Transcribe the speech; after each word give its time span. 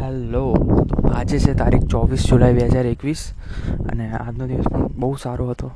Hello 0.00 0.54
આજે 1.14 1.38
છે 1.38 1.54
તારીખ 1.54 1.82
ચોવીસ 1.82 2.26
જુલાઈ 2.26 2.54
બે 2.54 2.66
હજાર 2.66 2.86
એકવીસ 2.86 3.32
અને 3.90 4.10
આજનો 4.10 4.46
દિવસ 4.46 4.64
પણ 4.64 4.86
બહુ 4.88 5.16
સારો 5.22 5.48
હતો. 5.50 5.70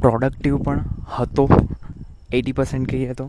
પ્રોડક્ટિવ 0.00 0.58
પણ 0.58 0.84
હતો. 1.18 1.48
એટી 2.32 2.52
પર્સન્ટ 2.52 2.88
કહીએ 2.88 3.12
તો 3.12 3.24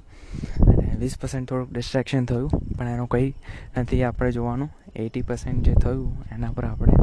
અને 0.68 0.96
વીસ 1.00 1.16
પર્સન્ટ 1.22 1.50
થોડુંક 1.50 1.74
ડિસ્ટ્રેક્શન 1.74 2.26
થયું, 2.26 2.50
પણ 2.78 2.88
એનું 2.88 3.08
કંઈ 3.08 3.34
નથી 3.78 4.04
આપણે 4.04 4.32
જોવાનું. 4.32 4.70
એટી 4.96 5.22
પર્સન્ટ 5.22 5.64
જે 5.64 5.74
થયું, 5.74 6.12
એના 6.32 6.52
પર 6.52 6.66
આપણે 6.66 6.94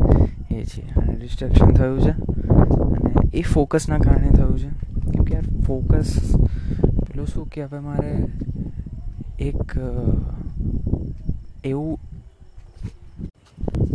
એ 0.51 0.65
છીએ. 0.65 0.87
અને 0.97 1.15
ડિસ્ટ્રેક્શન 1.15 1.73
થયું 1.73 2.01
છે. 2.01 2.11
અને 2.11 3.15
એ 3.35 3.43
ફોકસના 3.43 3.99
કારણે 3.99 4.29
થયું 4.29 4.59
છે. 4.59 4.69
કેમ 5.11 5.25
કે 5.25 5.35
યાર 5.35 5.62
ફોકસ 5.62 6.37
પેલું 7.07 7.27
શું 7.27 7.49
કે 7.49 7.65
હવે 7.65 7.79
મારે? 7.79 8.15
એક 9.39 9.79
એવું 11.65 11.99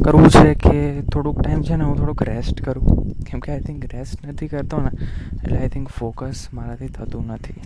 કરવું 0.06 0.30
છે 0.30 0.54
કે 0.54 1.02
થોડુંક 1.02 1.42
ટાઈમ 1.42 1.62
છે 1.62 1.76
ને 1.76 1.84
હું 1.84 1.98
થોડુંક 1.98 2.24
રેસ્ટ 2.24 2.62
કરું. 2.62 3.14
કેમ 3.24 3.40
કે 3.40 3.52
આઈ 3.52 3.60
થિંક 3.60 3.86
રેસ્ટ 3.94 4.26
નથી 4.28 4.48
કરતો 4.48 4.82
ને, 4.82 4.92
એટલે 5.44 5.58
આઈ 5.58 5.70
થિંક 5.70 5.90
ફોકસ 5.90 6.48
મારાથી 6.54 6.88
થતું 6.88 7.26
નથી. 7.28 7.62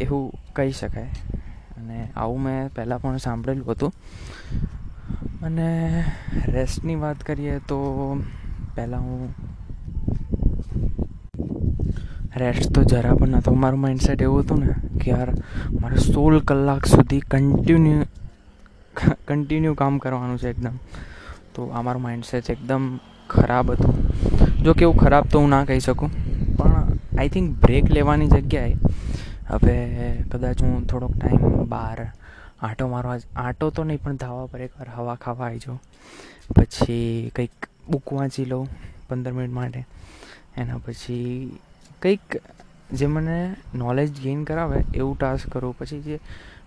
એવું 0.00 0.32
કહી 0.52 0.72
શકાય. 0.72 1.10
અને 1.78 1.98
આવું 2.16 2.42
મેં 2.42 2.70
પહેલાં 2.74 3.02
પણ 3.02 3.16
સાંભળેલું 3.16 3.70
હતું. 3.70 3.92
અને 5.42 5.68
રેસ્ટની 6.46 6.96
વાત 6.96 7.18
કરીએ 7.22 7.58
તો 7.68 7.78
પહેલાં 8.76 9.00
હું 9.00 9.34
રેસ્ટ 12.36 12.72
તો 12.74 12.82
જરા 12.82 13.14
પણ 13.14 13.28
નહોતો 13.28 13.54
મારું 13.54 13.80
માઇન્ડસેટ 13.80 14.22
એવું 14.22 14.40
હતું 14.40 14.58
ને 14.58 14.74
કે 14.98 15.10
યાર, 15.10 15.30
મારે 15.80 15.96
સોળ 15.96 16.40
કલાક 16.40 16.86
સુધી 16.86 17.20
કન્ટિન્યુ 17.20 18.04
કન્ટિન્યુ 19.28 19.74
કામ 19.74 19.98
કરવાનું 19.98 20.38
છે 20.38 20.50
એકદમ. 20.50 20.78
તો 21.54 21.68
આ 21.70 21.82
મારું 21.86 22.02
માઇન્ડસેટ 22.06 22.50
એકદમ 22.54 22.84
ખરાબ 23.34 23.72
હતું. 23.74 23.94
જો 24.64 24.72
કે 24.78 24.86
એવું 24.86 24.98
ખરાબ 25.02 25.24
તો 25.32 25.42
હું 25.42 25.50
ના 25.54 25.64
કહી 25.70 25.82
શકું. 25.86 26.10
પણ 26.58 26.98
આઈ 27.18 27.32
થિંક 27.34 27.48
બ્રેક 27.64 27.90
લેવાની 27.96 28.30
જગ્યાએ 28.34 28.74
હવે 29.50 29.76
કદાચ 30.32 30.62
હું 30.66 30.86
થોડોક 30.90 31.14
ટાઈમ 31.16 31.44
બહાર 31.72 31.98
આંટો 32.62 32.88
મારવા 32.88 33.18
આંટો 33.44 33.70
તો 33.70 33.84
નહીં, 33.84 34.02
પણ 34.04 34.16
ધાવા 34.16 34.46
પર 34.52 34.60
એકવાર 34.66 34.88
હવા 34.96 35.16
ખાવા 35.24 35.46
આવી 35.46 35.62
જાઉં. 35.66 35.80
પછી 36.56 37.30
કંઈક 37.36 37.68
બુક 37.90 38.12
વાંચી 38.18 38.46
લઉં 38.52 38.66
પંદર 39.08 39.32
મિનિટ 39.38 39.54
માટે. 39.58 39.80
એના 40.56 40.80
પછી 40.86 41.58
કંઈક 42.02 42.36
જે 42.98 43.06
મને 43.06 43.38
નોલેજ 43.74 44.10
ગેઇન 44.24 44.44
કરાવે 44.48 44.78
એવું 44.94 45.14
ટાસ્ક 45.18 45.48
કરું. 45.52 45.74
પછી 45.78 46.02
જે 46.08 46.16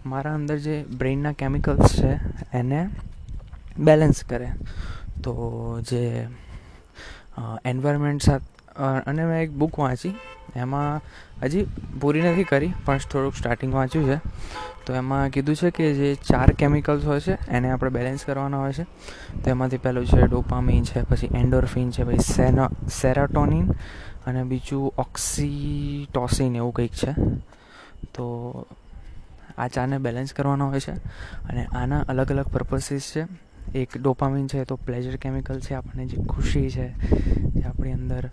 મારા 0.06 0.36
અંદર 0.40 0.58
જે 0.66 0.76
બ્રેઇનના 1.00 1.36
કેમિકલ્સ 1.42 1.96
છે, 2.00 2.12
એને 2.54 2.82
બેલેન્સ 3.80 4.24
કરે. 4.24 4.48
તો 5.24 5.34
જે 5.82 6.28
એન્વાયરમેન્ટ 7.66 8.22
સાથે 8.22 8.46
અને 9.06 9.26
મેં 9.26 9.44
એક 9.44 9.52
બુક 9.52 9.80
વાંચી. 9.80 10.14
એમાં 10.56 11.02
હજી 11.44 11.66
પૂરી 12.02 12.22
નથી 12.22 12.44
કરી, 12.44 12.74
પણ 12.86 12.98
થોડુંક 12.98 13.36
સ્ટાર્ટિંગ 13.36 13.74
વાંચ્યું 13.74 14.06
છે. 14.06 14.22
તો 14.86 14.94
એમાં 14.94 15.30
કીધું 15.30 15.56
છે 15.56 15.70
કે 15.70 15.94
જે 15.94 16.16
ચાર 16.16 16.52
કેમિકલ્સ 16.52 17.06
હોય 17.06 17.20
છે, 17.20 17.50
એને 17.50 17.72
આપણે 17.72 17.90
બેલેન્સ 17.90 18.26
કરવાના 18.26 18.60
હોય 18.60 18.74
છે. 18.74 18.84
તો 19.44 19.50
એમાંથી 19.50 19.78
પહેલું 19.78 20.06
છે 20.06 20.22
ડોપામીન 20.22 20.84
છે, 20.84 21.02
પછી 21.02 21.28
એન્ડોરફિન 21.28 21.92
છે, 21.92 22.04
પછી 22.04 22.18
સેનો 22.18 22.70
સેરાટોનિન 23.02 23.72
અને 24.26 24.44
બીજું 24.44 24.94
ઓક્સીટોસિન 24.98 26.56
એવું 26.56 26.74
કંઈક 26.74 26.92
છે. 26.92 27.12
તો 28.14 28.66
આ 29.58 29.68
ચારને 29.68 29.98
બેલેન્સ 29.98 30.34
કરવાના 30.34 30.66
હોય 30.66 30.80
છે. 30.80 30.92
અને 31.50 31.66
આના 31.66 32.00
અલગ 32.00 32.32
અલગ 32.32 32.46
પર્પસીસ 32.46 33.02
છે. 33.16 33.47
એક 33.76 33.98
ડોપામિન 33.98 34.48
છે, 34.48 34.64
તો 34.64 34.76
પ્લેઝર 34.76 35.16
કેમિકલ 35.16 35.60
છે, 35.60 35.74
આપણને 35.74 36.06
જે 36.06 36.18
ખુશી 36.24 36.70
છે, 36.70 36.88
જે 37.56 37.64
આપણી 37.64 37.92
અંદર 37.92 38.30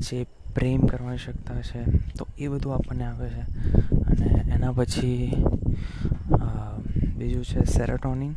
જે 0.00 0.26
પ્રેમ 0.54 0.86
કરવાની 0.86 1.18
શકતા 1.18 1.60
છે, 1.62 1.84
તો 2.18 2.26
એ 2.38 2.48
બધું 2.48 2.74
આપણને 2.74 3.04
આવે 3.04 3.28
છે. 3.28 3.44
અને 3.90 4.28
એના 4.54 4.72
પછી 4.72 5.44
બીજું 7.16 7.44
છે 7.44 7.64
સેરોટોનિન 7.64 8.34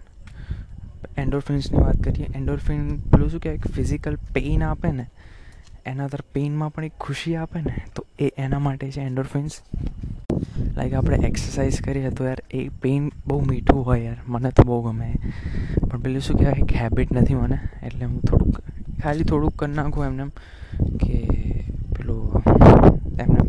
એન્ડોરફિન્સની 1.17 1.79
વાત 1.79 1.97
કરીએ 1.97 2.27
એન્ડોરફિન 2.35 2.97
પેલું 3.11 3.29
શું 3.29 3.39
કહેવાય? 3.39 3.73
ફિઝિકલ 3.75 4.15
પેઇન 4.33 4.63
આપે 4.63 4.91
ને, 4.91 5.05
એના 5.85 6.07
તરફ 6.07 6.25
પેઇનમાં 6.33 6.73
પણ 6.73 6.85
એક 6.85 6.95
ખુશી 6.99 7.35
આપે 7.35 7.61
ને, 7.61 7.75
તો 7.95 8.05
એ 8.19 8.31
એના 8.37 8.59
માટે 8.59 8.91
છે 8.91 9.01
એન્ડોરફિન્સ 9.01 9.61
લાઈક 10.77 10.93
આપણે 10.93 11.17
એક્સરસાઇઝ 11.17 11.81
કરીએ 11.81 12.09
તો 12.09 12.25
યાર 12.25 12.37
એ 12.51 12.69
પેઇન 12.69 13.11
બહુ 13.27 13.39
મીઠું 13.41 13.85
હોય 13.85 14.01
યાર. 14.01 14.17
મને 14.27 14.49
તો 14.49 14.63
બહુ 14.63 14.81
ગમે. 14.81 15.13
પણ 15.91 15.99
પેલું 15.99 16.21
શું 16.21 16.37
કહેવાય? 16.37 16.59
એક 16.59 16.73
હેબિટ 16.73 17.13
નથી 17.13 17.35
મને. 17.35 17.57
એટલે 17.83 18.05
હું 18.05 18.21
થોડુંક, 18.21 18.61
ખાલી 19.03 19.23
થોડુંક 19.23 19.55
કરી 19.55 19.73
નાખું 19.73 20.05
એમને 20.05 20.25
કે 20.97 21.27
પેલું 21.97 22.43
એમને 23.19 23.39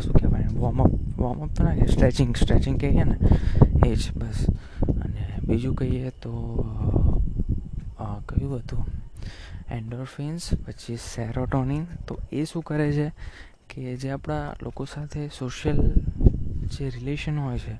શું 0.00 0.14
કહેવાય? 0.14 0.46
વોર્મઅપ 0.54 0.90
વોર્મઅપ 1.18 1.50
તો 1.52 1.64
ના 1.64 1.74
સ્ટ્રેચિંગ 1.86 2.36
સ્ટ્રેચિંગ 2.36 2.80
કહીએ 2.80 3.04
ને, 3.04 3.16
એ 3.86 3.94
જ 3.94 4.16
બસ. 4.16 4.46
અને 5.04 5.28
બીજું 5.46 5.74
કહીએ 5.74 6.08
તો 6.08 6.32
કયું 8.28 8.56
હતું? 8.56 8.86
એન્ડોરફિન્સ 9.70 10.50
પછી 10.66 10.96
સેરોટોનિન 10.96 11.84
તો 12.06 12.18
એ 12.32 12.44
શું 12.44 12.62
કરે 12.62 12.92
છે? 12.92 13.12
કે 13.70 13.96
જે 13.96 14.10
આપણા 14.10 14.54
લોકો 14.62 14.84
સાથે 14.84 15.28
સોશિયલ 15.28 15.80
જે 16.68 16.88
રિલેશન 16.88 17.38
હોય 17.38 17.58
છે, 17.58 17.74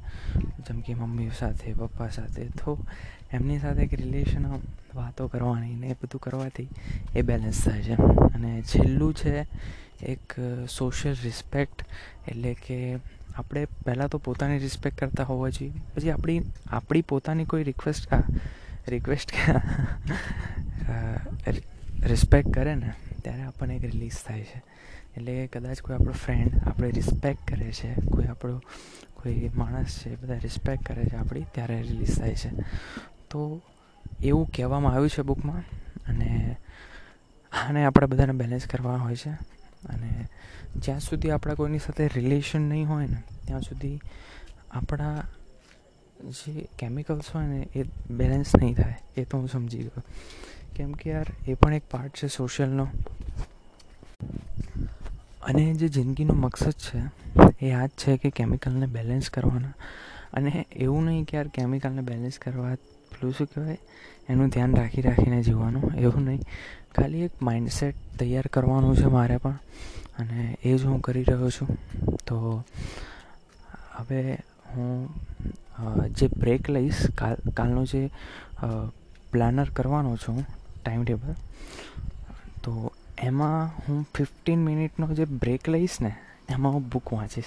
જેમ 0.67 0.81
કે 0.81 0.95
મમ્મી 0.95 1.31
સાથે, 1.39 1.73
પપ્પા 1.73 2.09
સાથે, 2.09 2.49
તો 2.61 2.79
એમની 3.33 3.59
સાથે 3.59 3.83
એક 3.83 3.95
રિલેશન 3.95 4.45
વાતો 4.95 5.29
કરવાની 5.29 5.75
ને 5.75 5.89
એ 5.89 5.97
બધું 6.03 6.21
કરવાથી 6.21 6.69
એ 7.15 7.23
બેલેન્સ 7.23 7.65
થાય 7.65 7.83
છે. 7.83 7.97
અને 8.35 8.51
છેલ્લું 8.63 9.15
છે 9.15 9.47
એક 10.03 10.35
સોશિયલ 10.71 11.17
રિસ્પેક્ટ 11.25 11.85
એટલે 12.29 12.55
કે 12.55 12.79
આપણે 13.37 13.65
પહેલાં 13.85 14.09
તો 14.09 14.19
પોતાની 14.19 14.59
રિસ્પેક્ટ 14.59 14.99
કરતા 14.99 15.25
હોવા 15.25 15.51
જોઈએ. 15.51 15.73
પછી 15.95 16.11
આપણી 16.11 16.41
આપણી 16.71 17.03
પોતાની 17.03 17.45
કોઈ 17.45 17.65
રિક્વેસ્ટ 17.65 18.09
રિક્વેસ્ટ 18.89 19.33
રિસ્પેક્ટ 22.05 22.51
કરે 22.55 22.75
ને, 22.75 22.91
ત્યારે 23.23 23.43
આપણને 23.43 23.77
એક 23.77 23.85
રિલીઝ 23.85 24.19
થાય 24.27 24.43
છે. 24.43 24.59
એટલે 25.19 25.47
કદાચ 25.47 25.81
કોઈ 25.81 25.97
આપણો 25.97 26.13
ફ્રેન્ડ 26.13 26.69
આપણે 26.69 26.91
રિસ્પેક્ટ 26.91 27.49
કરે 27.49 27.73
છે, 27.73 27.95
કોઈ 27.95 28.25
આપણો 28.25 28.59
કોઈ 29.15 29.51
માણસ 29.57 29.99
છે 29.99 30.17
બધા 30.17 30.35
રિસ્પેક્ટ 30.35 30.87
કરે 30.87 31.05
છે 31.05 31.17
આપણી, 31.17 31.45
ત્યારે 31.55 31.83
રિલીઝ 31.83 32.19
થાય 32.19 32.35
છે. 32.35 32.51
તો 33.31 33.63
એવું 34.23 34.47
કહેવામાં 34.47 34.93
આવ્યું 34.93 35.11
છે 35.11 35.23
બુકમાં 35.23 35.63
અને 36.09 36.57
આને 37.53 37.85
આપણે 37.85 38.07
બધાને 38.07 38.33
બેલેન્સ 38.33 38.67
કરવા 38.67 38.97
હોય 38.97 39.17
છે. 39.17 39.31
અને 39.89 40.27
જ્યાં 40.77 41.01
સુધી 41.01 41.31
આપણા 41.31 41.55
કોઈની 41.55 41.79
સાથે 41.79 42.09
રિલેશન 42.09 42.61
નહીં 42.61 42.89
હોય 42.89 43.07
ને, 43.07 43.23
ત્યાં 43.47 43.61
સુધી 43.61 44.01
આપણા 44.71 45.23
જે 46.25 46.69
કેમિકલ્સ 46.79 47.25
હોય 47.35 47.47
ને 47.47 47.69
એ 47.75 47.83
બેલેન્સ 48.11 48.57
નહીં 48.57 48.75
થાય, 48.75 48.95
એ 49.17 49.25
તો 49.25 49.39
હું 49.39 49.49
સમજી 49.49 49.79
ગયો. 49.79 50.03
કેમ 50.77 50.93
કે 50.93 51.11
યાર, 51.11 51.27
એ 51.47 51.55
પણ 51.55 51.75
એક 51.75 51.83
પાર્ટ 51.91 52.17
છે 52.17 52.29
સોશિયલનો 52.29 52.89
અને 55.43 55.65
જે 55.75 55.89
જિંદગીનો 55.89 56.35
મકસદ 56.35 56.77
છે, 56.87 57.01
એ 57.61 57.73
આ 57.73 57.87
જ 57.87 57.91
છે 57.99 58.17
કે 58.17 58.31
કેમિકલને 58.31 58.87
બેલેન્સ 58.87 59.31
કરવાના. 59.31 59.75
અને 60.33 60.67
એવું 60.77 61.05
નહીં 61.05 61.25
કે 61.25 61.37
યાર 61.37 61.49
કેમિકલને 61.49 62.03
બેલેન્સ 62.03 62.39
કરવા 62.39 62.75
પેલું 63.11 63.33
શું 63.33 63.47
કહેવાય? 63.47 63.79
એનું 64.29 64.49
ધ્યાન 64.49 64.75
રાખી 64.75 65.03
રાખીને 65.03 65.43
જીવવાનું, 65.43 65.85
એવું 65.97 66.25
નહીં. 66.25 66.43
ખાલી 66.97 67.23
એક 67.23 67.43
માઇન્ડસેટ 67.43 67.97
તૈયાર 68.19 68.47
કરવાનું 68.47 68.97
છે 68.97 69.07
મારે 69.07 69.37
પણ. 69.37 69.59
અને 70.19 70.59
એ 70.65 70.77
જ 70.77 70.85
હું 70.85 71.01
કરી 71.01 71.23
રહ્યો 71.23 71.51
છું. 71.51 71.69
તો 72.27 72.65
હવે 73.97 74.23
હું 74.67 75.09
જે 76.11 76.27
બ્રેક 76.37 76.71
લઈશ, 76.71 77.01
કાલ, 77.11 77.37
કાલનો 77.57 77.85
જે 77.85 78.03
પ્લાનર 79.33 79.69
કરવાનો 79.71 80.17
છું 80.17 80.45
ટાઈમ 80.85 81.03
ટેબલ 81.05 81.33
તો 82.65 82.93
એમાં 83.23 83.83
હું 83.89 84.07
ફિફ્ટીન 84.15 84.65
મિનિટનો 84.65 85.07
જે 85.07 85.25
બ્રેક 85.25 85.69
લઈશ 85.69 86.01
ને, 86.01 86.15
એમાં 86.49 86.73
હું 86.73 86.89
બુક 86.89 87.13
વાંચીશ. 87.13 87.45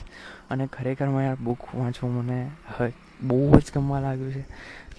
અને 0.52 0.68
ખરેખરમાં 0.68 1.24
યાર 1.24 1.36
બુક 1.36 1.76
વાંચવું 1.76 2.14
મને 2.14 2.50
બહુ 3.22 3.60
જ 3.60 3.64
ગમવા 3.76 4.00
લાગ્યું 4.00 4.34
છે. 4.34 4.44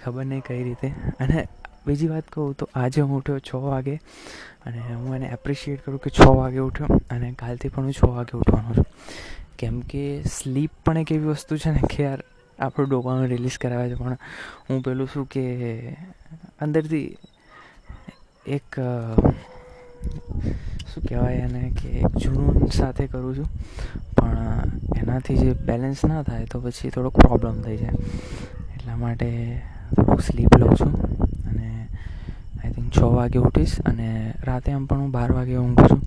ખબર 0.04 0.24
નહીં 0.24 0.40
કઈ 0.40 0.62
રીતે. 0.62 0.88
અને 1.20 1.48
બીજી 1.86 2.08
વાત 2.08 2.24
કહું 2.32 2.54
તો 2.54 2.68
આજે 2.74 3.00
હું 3.00 3.16
ઉઠ્યો 3.16 3.38
છ 3.38 3.54
વાગે 3.54 4.00
અને 4.66 4.78
હું 4.78 5.14
એને 5.16 5.26
એપ્રિશિએટ 5.26 5.84
કરું 5.84 6.00
કે 6.00 6.10
છ 6.10 6.26
વાગે 6.26 6.58
ઉઠ્યો 6.58 6.86
અને 7.10 7.34
કાલથી 7.38 7.68
પણ 7.68 7.82
હું 7.82 7.92
છ 7.92 8.04
વાગે 8.04 8.38
ઉઠવાનો 8.38 8.74
છું. 8.74 8.86
કેમ 9.58 9.80
કે 9.80 10.22
સ્લીપ 10.22 10.70
પણ 10.84 10.98
એક 10.98 11.12
એવી 11.12 11.24
વસ્તુ 11.24 11.56
છે 11.56 11.70
ને 11.70 11.80
કે 11.90 12.02
યાર 12.02 12.24
આપણું 12.58 12.88
ડોપામિન 12.90 13.28
રિલીઝ 13.28 13.58
કરાવે 13.58 13.90
છે. 13.90 13.94
પણ 13.94 14.16
હું 14.70 14.82
પેલું 14.82 15.08
શું 15.12 15.28
કે 15.28 15.44
અંદરથી 16.60 17.16
એક 18.46 18.80
શું 20.94 21.02
કહેવાય 21.02 21.34
એને 21.34 21.70
કે 21.70 21.88
એક 21.88 22.16
જૂનૂન 22.16 22.66
સાથે 22.66 23.06
કરું 23.06 23.36
છું. 23.36 23.48
પણ 24.16 24.62
એનાથી 24.96 25.36
જે 25.36 25.52
બેલેન્સ 25.52 26.04
ના 26.04 26.22
થાય 26.22 26.44
તો 26.44 26.60
પછી 26.60 26.90
થોડોક 26.90 27.16
પ્રોબ્લેમ 27.20 27.62
થઈ 27.62 27.76
જાય. 27.76 27.90
એટલા 28.74 28.96
માટે 28.96 29.62
થોડુંક 29.96 30.20
સ્લીપ 30.20 30.56
લઉં 30.56 30.76
છું 30.76 30.92
અને 31.48 31.88
આઈ 32.64 32.72
થિંક 32.72 32.92
છ 32.98 32.98
વાગે 32.98 33.38
ઉઠીશ 33.38 33.80
અને 33.80 34.34
રાતે 34.44 34.72
આમ 34.72 34.86
પણ 34.86 34.98
હું 34.98 35.10
બાર 35.10 35.32
વાગે 35.32 35.56
ઊંઘું 35.56 35.88
છું. 35.88 36.02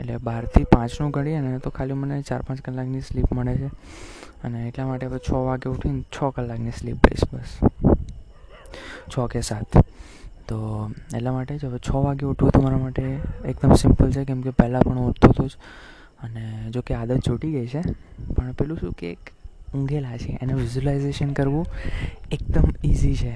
એટલે 0.00 0.16
બારથી 0.16 0.64
પાંચનું 0.64 1.10
ગણીએ 1.10 1.40
ને 1.40 1.58
તો 1.58 1.70
ખાલી 1.70 1.92
મને 1.92 2.22
ચાર 2.22 2.42
પાંચ 2.42 2.60
કલાકની 2.60 3.00
સ્લીપ 3.00 3.32
મળે 3.32 3.56
છે. 3.56 3.66
અને 4.44 4.68
એટલા 4.68 4.86
માટે 4.86 5.06
હવે 5.06 5.18
છ 5.18 5.30
વાગે 5.30 5.68
ઉઠીને 5.70 6.02
છ 6.02 6.18
કલાકની 6.36 6.70
સ્લીપ 6.70 7.06
લઈશ 7.06 7.24
બસ. 7.32 7.50
છ 9.12 9.26
કે 9.30 9.40
સાત. 9.40 9.91
તો 10.52 10.60
એટલા 11.14 11.32
માટે 11.32 11.58
જ. 11.58 11.64
હવે 11.64 11.78
છ 11.88 11.90
વાગે 12.06 12.24
ઉઠવું 12.26 12.50
તો 12.50 12.60
મારા 12.60 12.78
માટે 12.78 13.02
એકદમ 13.44 13.74
સિમ્પલ 13.74 14.12
છે, 14.12 14.24
કેમ 14.24 14.40
કે 14.42 14.50
પહેલાં 14.50 14.82
પણ 14.82 14.98
હું 14.98 15.08
ઉઠતો 15.08 15.28
હતો 15.28 15.48
જ. 15.48 15.50
અને 16.22 16.42
જો 16.70 16.80
કે 16.80 16.94
આદત 16.94 17.28
છૂટી 17.28 17.52
ગઈ 17.52 17.66
છે, 17.66 17.82
પણ 18.34 18.52
પેલું 18.52 18.78
શું 18.78 18.92
કે 18.92 19.12
એક 19.12 19.32
ઊંઘેલા 19.74 20.16
છે, 20.16 20.38
એને 20.42 20.54
વિઝ્યુલાઇઝેશન 20.54 21.32
કરવું 21.32 21.66
એકદમ 22.32 22.68
ઇઝી 22.84 23.16
છે. 23.16 23.34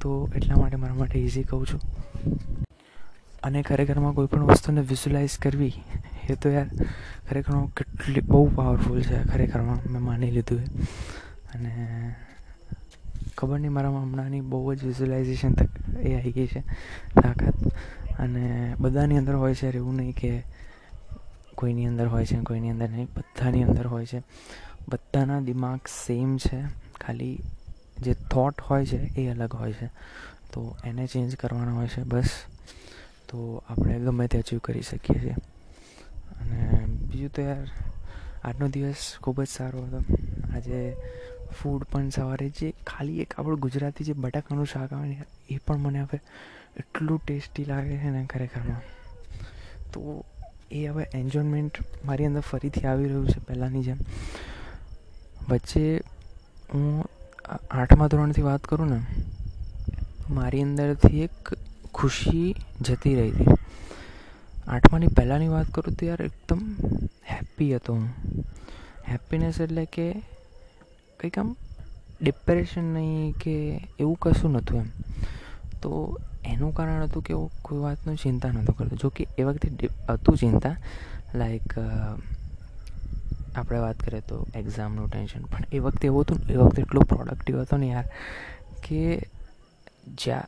તો 0.00 0.28
એટલા 0.36 0.56
માટે 0.56 0.76
મારા 0.76 0.94
માટે 0.94 1.18
ઇઝી 1.18 1.42
કહું 1.42 1.66
છું. 1.66 1.80
અને 3.42 3.62
ખરેખરમાં 3.62 4.12
કોઈ 4.12 4.26
પણ 4.26 4.42
વસ્તુને 4.42 4.80
વિઝ્યુલાઇઝ 4.80 5.38
કરવી, 5.38 5.74
એ 6.30 6.34
તો 6.34 6.48
યાર 6.48 6.68
ખરેખરમાં 7.28 7.66
કેટલી 7.74 8.20
બહુ 8.20 8.48
પાવરફુલ 8.56 9.02
છે, 9.02 9.22
ખરેખરમાં 9.22 9.92
મેં 9.92 10.02
માની 10.02 10.30
લીધું 10.30 10.60
એ. 10.60 10.64
અને 11.54 11.72
ખબર 13.38 13.58
નહીં 13.58 13.72
મારામાં 13.72 14.02
હમણાંની 14.02 14.40
બહુ 14.40 14.74
જ 14.74 14.84
વિઝ્યુલાઇઝેશન 14.84 15.54
એ 16.00 16.20
આવી 16.20 16.32
ગઈ 16.32 16.46
છે, 16.46 16.60
તાકાત. 17.22 17.54
અને 18.18 18.74
બધાની 18.78 19.18
અંદર 19.18 19.34
હોય 19.34 19.54
છે 19.54 19.68
એવું 19.68 19.96
નહીં 19.96 20.12
કે 20.12 20.42
કોઈની 21.54 21.86
અંદર 21.86 22.06
હોય 22.06 22.26
છે 22.26 22.36
કોઈની 22.36 22.70
અંદર 22.70 22.88
નહીં, 22.88 23.08
બધાની 23.16 23.62
અંદર 23.62 23.86
હોય 23.86 24.06
છે. 24.06 24.22
બધાના 24.88 25.40
દિમાગ 25.40 25.80
સેમ 26.06 26.36
છે, 26.36 26.62
ખાલી 27.00 27.38
જે 28.02 28.14
થોટ 28.14 28.60
હોય 28.60 28.86
છે 28.86 28.96
એ 28.96 29.28
અલગ 29.28 29.54
હોય 29.54 29.72
છે. 29.72 29.86
તો 30.52 30.76
એને 30.84 31.06
ચેન્જ 31.06 31.36
કરવાના 31.36 31.72
હોય 31.72 31.88
છે, 31.88 32.02
બસ. 32.02 32.30
તો 33.28 33.62
આપણે 33.68 33.98
ગમે 33.98 34.26
તે 34.26 34.38
અચીવ 34.38 34.58
કરી 34.58 34.82
શકીએ 34.82 35.20
છીએ. 35.20 35.34
અને 36.40 36.86
બીજું 36.86 37.30
તો 37.30 37.42
યાર, 37.42 37.66
આજનો 38.44 38.68
દિવસ 38.68 39.18
ખૂબ 39.22 39.42
જ 39.42 39.46
સારો 39.48 39.82
હતો. 39.82 39.98
આજે 40.54 40.96
ફૂડ 41.58 41.82
પણ 41.90 42.10
સવારે 42.10 42.48
જે 42.58 42.68
ખાલી 42.86 43.20
એક 43.20 43.34
આપણું 43.38 43.60
ગુજરાતી 43.60 44.04
જે 44.04 44.14
બટાકાનું 44.14 44.66
શાક 44.66 44.92
આવે 44.92 45.06
ને, 45.08 45.16
એ 45.50 45.56
પણ 45.66 45.80
મને 45.80 46.00
હવે 46.02 46.18
એટલું 46.76 47.20
ટેસ્ટી 47.20 47.64
લાગે 47.64 47.96
છે 47.96 48.10
ને 48.10 48.22
ખરેખરમાં. 48.26 48.82
તો 49.92 50.00
એ 50.72 50.80
હવે 50.86 51.04
એન્જોયમેન્ટ 51.14 51.74
મારી 52.04 52.26
અંદર 52.26 52.44
ફરીથી 52.50 52.86
આવી 52.86 53.08
રહ્યું 53.08 53.28
છે 53.28 53.40
પહેલાંની 53.40 53.82
જેમ. 53.82 54.00
વચ્ચે 55.48 55.84
હું 56.72 57.04
આઠમા 57.72 58.08
ધોરણથી 58.08 58.46
વાત 58.48 58.64
કરું 58.64 58.90
ને, 58.90 59.00
મારી 60.30 60.62
અંદરથી 60.62 61.22
એક 61.22 61.54
ખુશી 61.94 62.50
જતી 62.80 63.14
રહી 63.14 63.32
હતી. 63.32 63.56
આઠમાની 64.66 65.14
પહેલાંની 65.16 65.48
વાત 65.48 65.68
કરું 65.74 65.94
તો 65.94 66.06
યાર, 66.06 66.22
એકદમ 66.22 66.62
હેપ્પી 67.30 67.70
હતો 67.76 67.92
હું. 67.94 68.08
હેપીનેસ 69.08 69.60
એટલે 69.60 69.84
કે 69.94 70.06
કંઈક 71.24 71.38
આમ 71.38 71.50
ડિપ્રેશન 72.20 72.86
નહીં 72.94 73.32
કે 73.42 73.56
એવું 73.98 74.16
કશું 74.22 74.52
નહોતું 74.52 74.76
એમ. 74.78 74.88
તો 75.82 75.90
એનું 76.44 76.72
કારણ 76.76 77.02
હતું 77.02 77.22
કે 77.22 77.32
હું 77.34 77.50
કોઈ 77.62 77.80
વાતનું 77.80 78.16
ચિંતા 78.16 78.52
નહોતો 78.52 78.72
કરતો. 78.72 78.96
જો 78.96 79.08
કે 79.10 79.26
એ 79.38 79.42
વખતે 79.42 79.68
હતું 80.08 80.36
ચિંતા. 80.36 80.76
લાઈક 81.34 81.70
આપણે 83.54 83.78
વાત 83.78 83.98
કરીએ 83.98 84.22
તો 84.28 84.36
એક્ઝામનું 84.54 85.10
ટેન્શન 85.10 85.44
પણ 85.50 85.64
એ 85.72 85.78
વખતે 85.78 86.04
એવું 86.06 86.22
હતું 86.24 86.38
એ 86.50 86.56
વખતે 86.56 86.82
એટલું 86.82 87.04
પ્રોડક્ટિવ 87.04 87.60
હતો 87.60 87.76
ને 87.76 87.88
યાર 87.88 88.08
કે 88.84 89.00
જ્યાં 90.22 90.46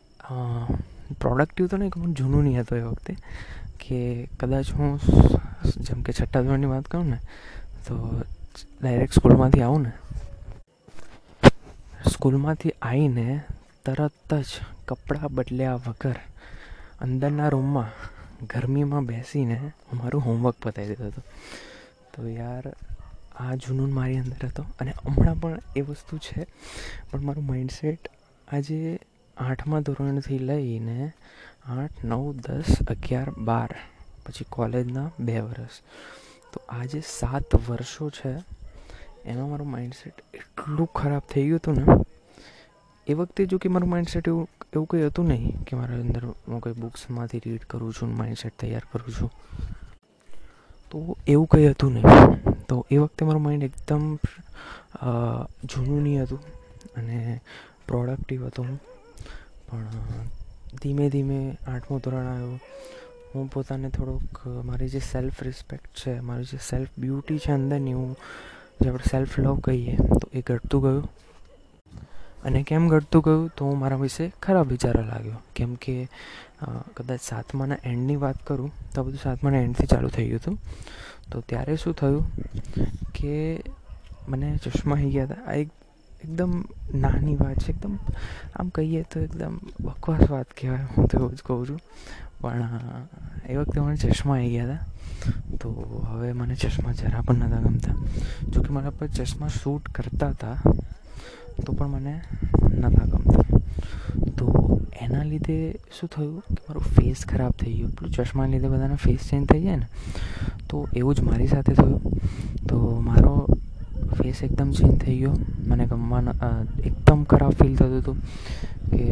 પ્રોડક્ટિવ 1.21 1.67
તો 1.67 1.77
નહીં 1.77 1.93
કે 1.95 2.01
પણ 2.01 2.13
જૂનું 2.13 2.43
નહીં 2.45 2.61
હતો 2.61 2.75
એ 2.77 2.83
વખતે. 2.83 3.13
કે 3.83 4.01
કદાચ 4.41 4.73
હું 4.75 4.91
જેમ 5.79 6.03
કે 6.03 6.13
છઠ્ઠા 6.13 6.43
ધોરણની 6.43 6.67
વાત 6.67 6.87
કરું 6.89 7.11
ને, 7.11 7.19
તો 7.87 7.95
ડાયરેક્ટ 8.81 9.15
સ્કૂલમાંથી 9.15 9.63
આવું 9.63 9.83
ને 9.83 9.93
સ્કૂલમાંથી 12.13 12.71
આવીને 12.83 13.45
તરત 13.85 14.35
જ 14.35 14.61
કપડાં 14.89 15.35
બદલ્યા 15.35 15.75
વગર 15.75 16.19
અંદરના 17.01 17.49
રૂમમાં 17.49 17.93
ગરમીમાં 18.47 19.07
બેસીને 19.07 19.57
હું 19.57 19.99
મારું 19.99 20.25
હોમવર્ક 20.25 20.57
પતાવી 20.63 20.89
દેતો 20.89 21.05
હતો. 21.05 21.23
તો 22.15 22.29
યાર, 22.29 22.67
આ 23.37 23.55
જુનૂન 23.55 23.93
મારી 23.93 24.17
અંદર 24.17 24.47
હતો 24.47 24.67
અને 24.81 24.91
હમણાં 24.91 25.41
પણ 25.41 25.61
એ 25.77 25.81
વસ્તુ 25.81 26.19
છે, 26.19 26.47
પણ 27.11 27.21
મારું 27.21 27.47
માઇન્ડસેટ 27.47 28.09
આજે 28.49 29.01
આઠમા 29.37 29.81
ધોરણથી 29.81 30.39
લઈને 30.39 31.13
આઠ, 31.69 32.05
નવ, 32.05 32.33
દસ, 32.33 32.71
અગિયાર, 32.91 33.31
બાર, 33.31 33.77
પછી 34.27 34.45
કોલેજના 34.51 35.11
બે 35.19 35.41
વર્ષ 35.41 35.83
તો 36.53 36.61
આજે 36.69 37.01
સાત 37.01 37.55
વર્ષો 37.69 38.11
છે 38.11 38.56
એમાં 39.27 39.49
મારું 39.51 39.71
માઇન્ડસેટ 39.71 40.17
એટલું 40.35 40.89
ખરાબ 40.93 41.25
થઈ 41.33 41.45
ગયું 41.47 41.61
હતું 41.61 41.77
ને, 41.77 41.85
એ 43.07 43.15
વખતે 43.15 43.47
જો 43.47 43.59
કે 43.59 43.69
મારું 43.69 43.91
માઇન્ડસેટ 43.91 44.29
એવું 44.29 44.47
એવું 44.73 44.87
કંઈ 44.87 45.07
હતું 45.07 45.27
નહીં 45.27 45.65
કે 45.65 45.77
મારા 45.77 46.01
અંદર 46.01 46.25
હું 46.47 46.61
કોઈ 46.61 46.79
બુક્સમાંથી 46.81 47.43
રીડ 47.45 47.65
કરું 47.65 47.93
છું 47.93 48.17
માઇન્ડસેટ 48.17 48.59
તૈયાર 48.61 48.87
કરું 48.93 49.13
છું. 49.19 49.31
તો 50.93 50.99
એવું 51.27 51.47
કંઈ 51.47 51.69
હતું 51.69 51.93
નહીં. 51.93 52.65
તો 52.65 52.77
એ 52.91 52.97
વખતે 52.97 53.25
મારું 53.25 53.43
માઇન્ડ 53.43 53.65
એકદમ 53.65 54.05
જૂનું 55.65 56.03
નહીં 56.03 56.23
હતું 56.23 56.43
અને 56.97 57.19
પ્રોડક્ટિવ 57.89 58.47
હતો 58.47 58.63
હું. 58.63 58.79
પણ, 59.69 60.29
ધીમે 60.83 61.05
ધીમે 61.11 61.39
આઠમું 61.69 62.01
ધોરણ 62.01 62.27
આવ્યો. 62.27 62.59
હું 63.35 63.49
પોતાને 63.51 63.89
થોડુંક, 63.91 64.43
મારી 64.65 64.89
જે 64.89 65.01
સેલ્ફ 65.05 65.43
રિસ્પેક્ટ 65.43 65.91
છે, 65.97 66.13
મારી 66.21 66.45
જે 66.45 66.59
સેલ્ફ 66.69 66.93
બ્યુટી 66.99 67.39
છે 67.39 67.53
અંદરની, 67.53 67.93
હું 67.93 68.13
જે 68.81 68.89
આપણે 68.89 69.09
સેલ્ફ 69.11 69.39
લવ 69.39 69.57
કહીએ, 69.59 69.95
તો 70.21 70.27
એ 70.33 70.41
ઘટતું 70.41 70.83
ગયું. 70.83 71.05
અને 72.45 72.63
કેમ 72.63 72.89
ઘટતું 72.89 73.23
ગયું? 73.25 73.51
તો 73.57 73.65
હું 73.65 73.79
મારા 73.79 73.97
વિશે 73.97 74.25
ખરાબ 74.43 74.67
વિચારવા 74.69 75.07
લાગ્યો. 75.07 75.39
કેમ 75.57 75.75
કે 75.85 75.95
કદાચ 76.97 77.21
સાતમાના 77.21 77.79
એન્ડની 77.85 78.17
વાત 78.17 78.39
કરું, 78.47 78.71
તો 78.95 79.05
બધું 79.05 79.23
સાતમાના 79.23 79.61
એન્ડથી 79.61 79.87
ચાલુ 79.87 80.09
થઈ 80.09 80.27
ગયું 80.29 80.41
હતું. 80.41 80.59
તો 81.31 81.41
ત્યારે 81.41 81.77
શું 81.77 81.95
થયું 81.95 82.25
કે 83.15 83.35
મને 84.29 84.49
ચશ્મા 84.65 84.97
આવી 84.97 85.11
ગયા 85.11 85.25
હતા. 85.25 85.43
આ 85.47 85.55
એક 85.55 85.71
એકદમ 86.25 86.53
નાની 86.95 87.37
વાત 87.37 87.59
છે. 87.63 87.71
એકદમ, 87.71 87.95
આમ 88.57 88.69
કહીએ 88.75 89.03
તો 89.13 89.21
એકદમ 89.21 89.59
બકવાસ 89.81 90.31
વાત 90.31 90.49
કહેવાય, 90.61 90.87
હું 90.97 91.09
તો 91.09 91.19
એવું 91.19 91.35
જ 91.35 91.43
કહું 91.47 91.67
છું. 91.69 91.81
પણ 92.41 92.71
એ 93.49 93.57
વખતે 93.57 93.81
મને 93.81 93.97
ચશ્મા 93.97 94.37
આવી 94.37 94.51
ગયા 94.51 94.67
હતા. 94.67 94.81
તો 95.61 95.71
હવે 96.11 96.33
મને 96.33 96.55
ચશ્મા 96.55 96.93
જરા 96.93 97.21
પણ 97.21 97.35
નહોતા 97.35 97.57
ગમતા. 97.57 97.95
જોકે 98.49 98.71
મારા 98.73 98.91
પર 98.91 99.07
ચશ્મા 99.07 99.49
શૂટ 99.49 99.89
કરતા 99.89 100.29
હતા, 100.29 100.57
તો 101.67 101.73
પણ 101.73 101.89
મને 101.89 102.21
નહોતા 102.71 103.05
ગમતા. 103.05 103.59
તો 104.37 104.81
એના 105.01 105.23
લીધે 105.23 105.75
શું 106.01 106.09
થયું 106.09 106.41
કે 106.41 106.63
મારું 106.69 106.83
ફેસ 106.83 107.27
ખરાબ 107.27 107.53
થઈ 107.53 107.73
ગયું. 107.73 107.91
પેલું 107.91 108.13
ચશ્માને 108.13 108.53
લીધે 108.53 108.69
બધાના 108.69 108.95
ફેસ 108.95 109.21
ચેન્જ 109.31 109.47
થઈ 109.47 109.63
જાય 109.63 109.77
ને, 109.77 109.87
તો 110.69 110.89
એવું 110.97 111.15
જ 111.15 111.21
મારી 111.21 111.47
સાથે 111.47 111.75
થયું. 111.75 112.01
તો 112.69 113.01
મારો 113.01 113.47
ફેસ 114.19 114.43
એકદમ 114.47 114.71
ચેન્જ 114.79 114.95
થઈ 115.05 115.19
ગયો. 115.21 115.35
મને 115.69 115.85
ગમવાનો 115.91 116.33
એકદમ 116.85 117.21
ખરાબ 117.31 117.53
ફીલ 117.61 117.75
થતું 117.77 117.99
હતું 118.01 118.19
કે 118.91 119.05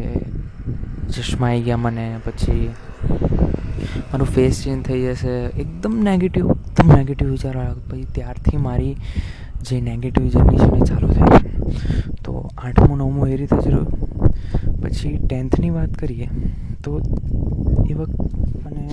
ચશ્મા 1.13 1.49
આવી 1.49 1.63
ગયા 1.67 1.83
મને, 1.85 2.05
પછી 2.25 2.65
મારું 4.11 4.29
ફેસ 4.35 4.63
ચેન્જ 4.63 4.85
થઈ 4.87 5.01
જશે. 5.05 5.33
એકદમ 5.63 5.93
નેગેટિવ 6.09 6.45
એકદમ 6.51 6.87
નેગેટિવ 6.97 7.27
વિચાર 7.31 7.57
આવ્યો 7.57 7.81
પછી 7.89 8.07
ત્યારથી 8.15 8.59
મારી 8.67 8.95
જે 9.67 9.81
નેગેટિવ 9.81 10.25
જર્ની 10.33 10.59
છે 10.63 10.69
એ 10.77 10.87
ચાલુ 10.89 11.07
થઈ 11.07 11.29
તો 12.23 12.33
આઠમું, 12.57 12.97
નવમું 12.97 13.29
એ 13.29 13.35
રીતે 13.41 13.57
જ 13.63 13.67
રહ્યું. 13.67 13.89
પછી 14.81 15.15
ટેન્થની 15.17 15.73
વાત 15.77 15.91
કરીએ 15.99 16.27
તો 16.83 16.91
એ 17.89 17.93
વખત 17.93 18.19
મને, 18.65 18.85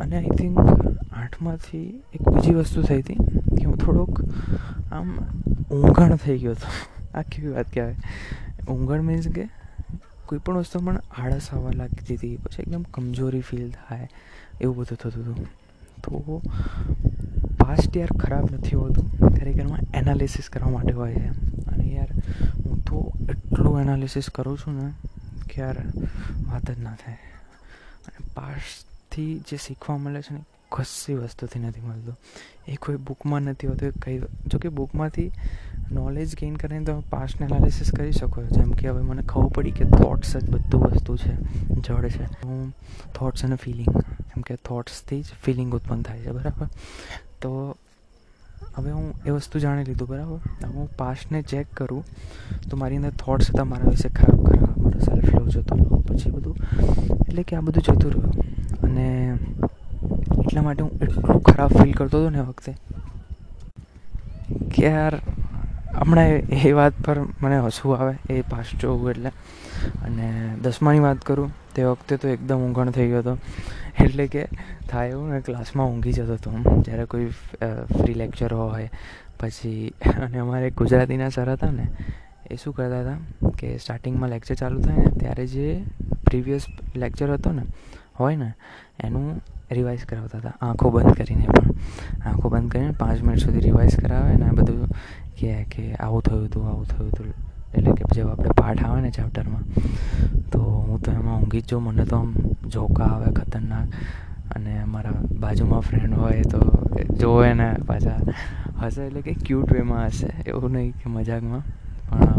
અને 0.00 0.16
આઈ 0.16 0.36
થિંક 0.38 0.58
આઠમાંથી 1.24 2.02
એક 2.14 2.28
બીજી 2.28 2.54
વસ્તુ 2.54 2.82
થઈ 2.82 3.00
હતી 3.00 3.14
કે 3.58 3.64
હું 3.64 3.76
થોડોક 3.76 4.20
આમ 4.92 5.18
ઊંઘણ 5.70 6.16
થઈ 6.16 6.38
ગયો 6.38 6.50
હતો. 6.50 6.68
આ 7.18 7.22
કેવી 7.22 7.48
વાત 7.48 7.74
કહેવાય 7.74 7.96
ઊંઘણ 8.68 9.02
મીન્સ 9.02 9.28
કે 9.28 9.48
કોઈ 10.26 10.38
પણ 10.38 10.56
વસ્તુ 10.56 10.80
પણ 10.80 11.00
આળસ 11.18 11.48
આવવા 11.52 11.70
લાગતી 11.74 12.14
હતી, 12.16 12.36
પછી 12.36 12.62
એકદમ 12.62 12.82
કમજોરી 12.82 13.40
ફીલ 13.40 13.70
થાય, 13.70 14.08
એવું 14.60 14.76
બધું 14.76 14.98
થતું 14.98 15.22
હતું. 15.22 15.44
તો 16.04 16.42
પાસ્ટ 17.60 17.96
યાર 17.96 18.18
ખરાબ 18.18 18.48
નથી 18.52 18.76
હોતું. 18.76 19.06
ખરેખરમાં 19.36 19.78
એનાલિસિસ 19.94 20.48
કરવા 20.48 20.70
માટે 20.70 20.92
હોય 20.92 21.14
છે. 21.14 21.28
અને 21.66 21.84
યાર 21.84 22.08
હું 22.64 22.84
તો 22.84 23.12
એટલું 23.30 23.80
એનાલિસિસ 23.80 24.30
કરું 24.34 24.58
છું 24.58 24.74
ને 24.74 24.92
કે 25.50 25.62
યાર 25.62 25.76
વાત 26.46 26.70
જ 26.70 26.78
ના 26.78 26.94
થાય. 27.04 27.18
અને 28.06 28.18
પાસ્ટથી 28.34 29.38
જે 29.50 29.56
શીખવા 29.56 29.96
મળે 29.96 30.22
છે 30.22 30.34
ને 30.34 30.40
કશી 30.74 31.14
વસ્તુથી 31.14 31.60
નથી 31.60 31.80
મળતું. 31.80 32.16
એ 32.68 32.74
કોઈ 32.74 32.96
બુકમાં 32.96 33.42
નથી 33.42 33.66
હોતું 33.66 33.92
કઈ 34.02 34.18
જો 34.46 34.58
કે 34.58 34.68
બુકમાંથી 34.68 35.30
નોલેજ 35.92 36.34
ગેઇન 36.40 36.56
કરીને 36.56 36.84
તમે 36.84 37.02
પાસ્ટને 37.10 37.46
એનાલિસિસ 37.46 37.92
કરી 37.92 38.12
શકો 38.12 38.42
જેમ 38.42 38.72
કે 38.72 38.88
હવે 38.88 39.02
મને 39.02 39.22
ખબર 39.22 39.46
પડી 39.46 39.70
કે 39.70 39.84
થોટ્સ 39.84 40.36
જ 40.36 40.50
બધું 40.50 40.80
વસ્તુ 40.80 41.16
છે, 41.16 41.34
જડ 41.80 42.08
છે. 42.08 42.24
હું 42.24 42.74
થોટ્સ 43.14 43.44
અને 43.44 43.56
ફિલિંગ 43.56 43.96
એમ 44.36 44.42
કે 44.42 44.56
થોટ્સથી 44.56 45.22
જ 45.22 45.40
ફિલિંગ 45.44 45.74
ઉત્પન્ન 45.74 46.02
થાય 46.02 46.20
છે, 46.20 46.30
બરાબર? 46.30 46.68
તો 47.42 47.76
હવે 48.76 48.90
હું 48.90 49.14
એ 49.26 49.30
વસ્તુ 49.30 49.58
જાણી 49.58 49.84
લીધું, 49.84 50.08
બરાબર? 50.08 50.40
હું 50.66 50.96
પાસ્ટને 50.96 51.42
ચેક 51.42 51.66
કરું, 51.74 52.04
તો 52.70 52.76
મારી 52.76 52.96
અંદર 52.96 53.10
થોટ્સ 53.10 53.50
હતા, 53.50 53.64
મારા 53.64 53.90
વિશે 53.90 54.08
ખરાબ 54.08 54.44
ખરાબ, 54.46 54.78
મારો 54.78 54.98
સેલ્ફ 54.98 55.34
લવ 55.34 55.48
જતો 55.48 55.74
રહ્યો, 55.74 56.00
પછી 56.08 56.30
બધું, 56.30 56.56
એટલે 57.28 57.42
કે 57.42 57.56
આ 57.56 57.60
બધું 57.60 57.82
જતું 57.82 58.10
રહ્યું. 58.12 58.32
અને 58.82 59.08
એટલા 60.54 60.66
માટે 60.66 60.82
હું 60.82 60.92
એટલું 61.02 61.42
ખરાબ 61.42 61.72
ફીલ 61.74 61.92
કરતો 61.92 62.18
હતો 62.18 62.30
ને 62.30 62.38
એ 62.38 62.42
વખતે 62.48 62.72
કે 64.70 64.82
યાર, 64.86 65.14
હમણાં 65.98 66.30
એ 66.68 66.72
વાત 66.78 66.94
પર 67.04 67.18
મને 67.42 67.56
હસવું 67.64 67.96
આવે, 67.96 68.14
એ 68.30 68.42
પાસ 68.42 68.70
જોવું 68.80 69.10
એટલે. 69.10 69.30
અને 70.06 70.26
દસમાની 70.62 71.02
વાત 71.06 71.24
કરું, 71.26 71.50
તે 71.74 71.84
વખતે 71.84 72.16
તો 72.16 72.28
એકદમ 72.28 72.62
ઊંઘણ 72.66 72.90
થઈ 72.90 73.08
ગયો 73.08 73.22
હતો. 73.24 73.34
એટલે 74.04 74.26
કે 74.26 74.44
થાય 74.90 75.08
એવું 75.10 75.30
ને 75.30 75.40
ક્લાસમાં 75.40 75.88
ઊંઘી 75.88 76.12
જતો 76.12 76.34
હતો 76.34 76.50
જ્યારે 76.84 77.06
કોઈ 77.06 77.26
ફ્રી 77.96 78.14
લેક્ચર 78.14 78.54
હોય, 78.54 78.90
પછી 79.40 79.92
અને 80.24 80.38
અમારે 80.38 80.70
ગુજરાતીના 80.70 81.30
સર 81.30 81.50
હતા 81.52 81.72
ને, 81.72 81.88
એ 82.50 82.56
શું 82.56 82.76
કરતા 82.78 83.02
હતા 83.02 83.50
કે 83.58 83.72
સ્ટાર્ટિંગમાં 83.78 84.30
લેક્ચર 84.30 84.54
ચાલુ 84.54 84.86
થાય 84.86 85.02
ને, 85.02 85.10
ત્યારે 85.18 85.46
જે 85.46 85.66
પ્રીવિયસ 86.30 86.70
લેક્ચર 86.96 87.34
હતો 87.34 87.52
ને, 87.52 87.66
હોય 88.20 88.36
ને, 88.36 88.50
એનું 89.00 89.42
રિવાઇઝ 89.70 90.04
કરાવતા 90.04 90.38
હતા. 90.38 90.52
આંખો 90.60 90.90
બંધ 90.90 91.12
કરીને 91.12 91.46
પણ. 91.46 91.70
આંખો 92.28 92.48
બંધ 92.48 92.70
કરીને 92.70 92.90
પાંચ 92.90 93.22
મિનિટ 93.22 93.38
સુધી 93.38 93.60
રિવાઇઝ 93.60 93.96
કરાવે 94.00 94.36
ને 94.36 94.50
બધું 94.50 94.88
કહે 95.40 95.64
કે 95.64 95.94
આવું 95.94 96.22
થયું 96.22 96.44
હતું 96.44 96.68
આવું 96.68 96.86
થયું 96.86 97.10
હતું 97.10 97.26
એટલે 97.74 97.92
કે 97.92 98.04
જેવો 98.14 98.30
આપણે 98.30 98.48
પાઠ 98.48 98.84
આવે 98.84 99.00
ને 99.00 99.10
ચેપ્ટરમાં 99.10 99.62
તો 100.50 100.58
હું 100.58 101.02
તો 101.02 101.12
એમાં 101.12 101.40
ઊંઘી 101.40 101.60
જ 101.60 101.66
જો 101.66 101.80
મને 101.80 102.04
તો 102.04 102.16
આમ 102.16 102.34
જોકા 102.68 103.04
આવે, 103.04 103.32
ખતરનાક. 103.32 103.88
અને 104.54 104.84
મારા 104.84 105.10
બાજુમાં 105.40 105.80
ફ્રેન્ડ 105.80 106.14
હોય 106.14 106.42
તો 106.42 106.88
જોવે 107.20 107.54
ને 107.54 107.76
પાછા 107.86 108.20
હશે 108.82 109.02
એટલે 109.02 109.20
કે 109.20 109.32
ક્યુટ 109.32 109.72
વેમાં 109.72 110.06
હશે 110.06 110.26
એવું 110.46 110.72
નહીં 110.72 110.90
કે 110.90 111.10
મજાકમાં. 111.10 111.62
પણ 112.10 112.38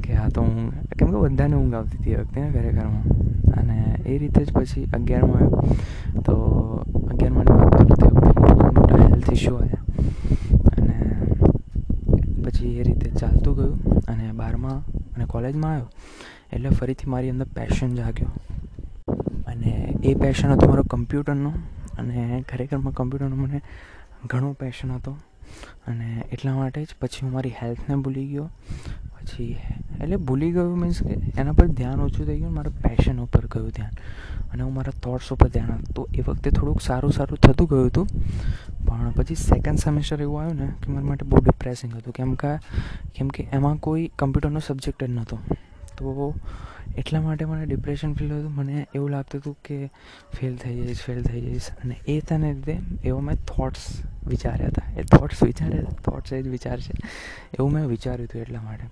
કે 0.00 0.14
આ 0.14 0.28
તો 0.28 0.40
હું 0.40 0.88
કેમ 0.88 1.08
કે 1.08 1.16
બધાને 1.16 1.56
ઊંઘ 1.56 1.74
આવતી 1.74 1.98
હતી 1.98 2.10
એ 2.10 2.16
વખતે 2.16 2.40
ને 2.40 2.50
ઘરમાં. 2.50 3.04
અને 3.52 4.02
એ 4.06 4.18
રીતે 4.18 4.44
જ 4.44 4.52
પછી 4.52 4.84
અગિયારમાં 4.94 5.40
તો 6.26 6.34
અગિયારમાં 7.10 7.46
કરું 7.46 7.60
વખતે 7.62 8.06
મોટા 8.76 9.02
હેલ્થ 9.04 9.32
ઇસ્યુ 9.32 9.56
આવ્યા. 9.56 9.84
અને 10.72 10.96
પછી 12.44 12.72
એ 12.78 12.82
રીતે 12.82 13.08
ચાલતું 13.20 13.56
ગયું 13.56 13.74
અને 14.08 14.32
બારમાં 14.32 14.78
અને 15.14 15.24
કોલેજમાં 15.24 15.72
આવ્યો, 15.72 15.88
એટલે 16.52 16.70
ફરીથી 16.70 17.10
મારી 17.10 17.30
અંદર 17.30 17.48
પેશન 17.56 17.94
જાગ્યો. 17.94 18.30
અને 19.46 19.72
એ 20.04 20.14
પેશન 20.14 20.48
હતો 20.52 20.68
મારો 20.68 20.84
કમ્પ્યુટરનો, 20.94 21.52
અને 21.98 22.44
ખરેખરમાં 22.50 22.94
કમ્પ્યુટરનો 22.94 23.36
મને 23.36 23.60
ઘણો 24.26 24.52
પેશન 24.52 24.90
હતો. 24.92 25.12
અને 25.86 26.08
એટલા 26.32 26.54
માટે 26.54 26.84
જ 26.84 27.00
પછી 27.00 27.22
હું 27.22 27.32
મારી 27.32 27.54
હેલ્થને 27.62 27.96
ભૂલી 27.96 28.26
ગયો. 28.26 28.48
પછી, 29.22 29.56
એટલે 30.02 30.16
ભૂલી 30.16 30.52
ગયું 30.52 30.78
મીન્સ 30.78 31.02
કે 31.02 31.40
એના 31.40 31.52
પર 31.52 31.66
ધ્યાન 31.66 32.00
ઓછું 32.00 32.26
થઈ 32.26 32.38
ગયું 32.38 32.54
મારા 32.54 32.70
પેશન 32.70 33.20
ઉપર 33.20 33.46
ગયું 33.46 33.68
ધ્યાન. 33.68 33.90
અને 34.52 34.62
હું 34.62 34.74
મારા 34.74 35.00
થોટ્સ 35.02 35.32
ઉપર 35.32 35.48
ધ્યાન 35.48 35.82
તો 35.94 36.08
એ 36.14 36.20
વખતે 36.20 36.50
થોડુંક 36.50 36.80
સારું 36.80 37.12
સારું 37.12 37.38
થતું 37.38 37.68
ગયું 37.68 37.86
હતું. 37.86 38.06
પણ 38.86 39.10
પછી 39.10 39.34
સેકન્ડ 39.34 39.78
સેમેસ્ટર 39.78 40.22
એવું 40.22 40.40
આવ્યું 40.40 40.56
ને 40.56 40.66
કે 40.66 40.92
મારા 40.92 41.06
માટે 41.06 41.26
બહુ 41.26 41.40
ડિપ્રેસિંગ 41.40 41.96
હતું. 41.96 42.12
કેમ 42.12 42.34
કે 42.34 42.56
કેમ 43.14 43.28
કે 43.28 43.48
એમાં 43.52 43.76
કોઈ 43.76 44.10
કમ્પ્યુટરનો 44.18 44.60
સબ્જેક્ટ 44.66 45.04
જ 45.04 45.08
નહોતો. 45.08 45.38
તો 45.98 46.34
એટલા 46.96 47.20
માટે 47.20 47.44
મને 47.44 47.66
ડિપ્રેશન 47.66 48.14
ફીલ 48.14 48.32
હતું. 48.32 48.54
મને 48.54 48.86
એવું 48.94 49.10
લાગતું 49.10 49.40
હતું 49.40 49.58
કે 49.64 49.86
ફેલ 50.34 50.56
થઈ 50.56 50.74
જઈશ 50.74 51.02
ફેલ 51.02 51.22
થઈ 51.22 51.40
જઈશ. 51.40 51.70
અને 51.84 52.00
એ 52.06 52.20
તને 52.20 52.54
લીધે 52.54 52.78
એવો 53.04 53.20
મેં 53.20 53.36
થોટ્સ 53.36 54.02
વિચાર્યા 54.26 54.66
હતા. 54.66 55.00
એ 55.00 55.02
થોટ્સ 55.02 55.42
વિચાર્યા 55.42 55.82
થોટ્સ 55.82 56.32
એ 56.32 56.42
જ 56.42 56.48
વિચાર 56.48 56.80
છે. 56.80 56.92
એવું 57.54 57.72
મેં 57.72 57.86
વિચાર્યું 57.86 58.28
હતું 58.28 58.40
એટલા 58.40 58.62
માટે. 58.62 58.86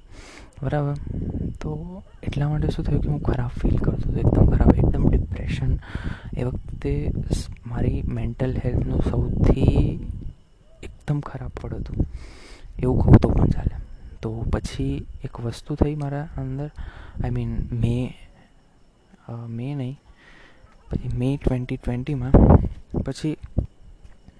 બરાબર? 0.62 0.94
તો 1.60 2.02
એટલા 2.22 2.48
માટે 2.48 2.68
શું 2.68 2.84
થયું 2.84 3.02
કે 3.02 3.08
હું 3.08 3.22
ખરાબ 3.22 3.48
ફીલ 3.48 3.76
કરતો 3.76 4.10
હતો. 4.10 4.18
એકદમ 4.18 4.46
ખરાબ, 4.46 4.74
એકદમ 4.74 5.10
ડિપ્રેશન 5.10 5.78
એ 6.36 6.42
વખતે 6.42 7.12
મારી 7.66 8.02
મેન્ટલ 8.02 8.56
હેલ્થનું 8.64 9.00
સૌથી 9.10 9.94
એકદમ 10.82 11.20
ખરાબ 11.20 11.50
પડ 11.60 11.74
હતું. 11.74 11.96
એવું 12.80 13.02
કહું 13.02 13.16
તો 13.16 13.28
પણ 13.28 13.46
ચાલે. 13.46 13.89
તો 14.22 14.30
પછી 14.52 14.94
એક 15.24 15.40
વસ્તુ 15.40 15.74
થઈ 15.74 15.94
મારા 15.94 16.26
અંદર. 16.36 16.68
આઈ 17.16 17.30
મીન 17.30 17.52
મે 17.82 17.94
મે 19.48 19.68
નહીં, 19.74 19.96
પછી 20.90 21.10
મે 21.18 21.28
ટ્વેન્ટી 21.36 21.76
ટ્વેન્ટીમાં 21.76 22.34
પછી 23.06 23.36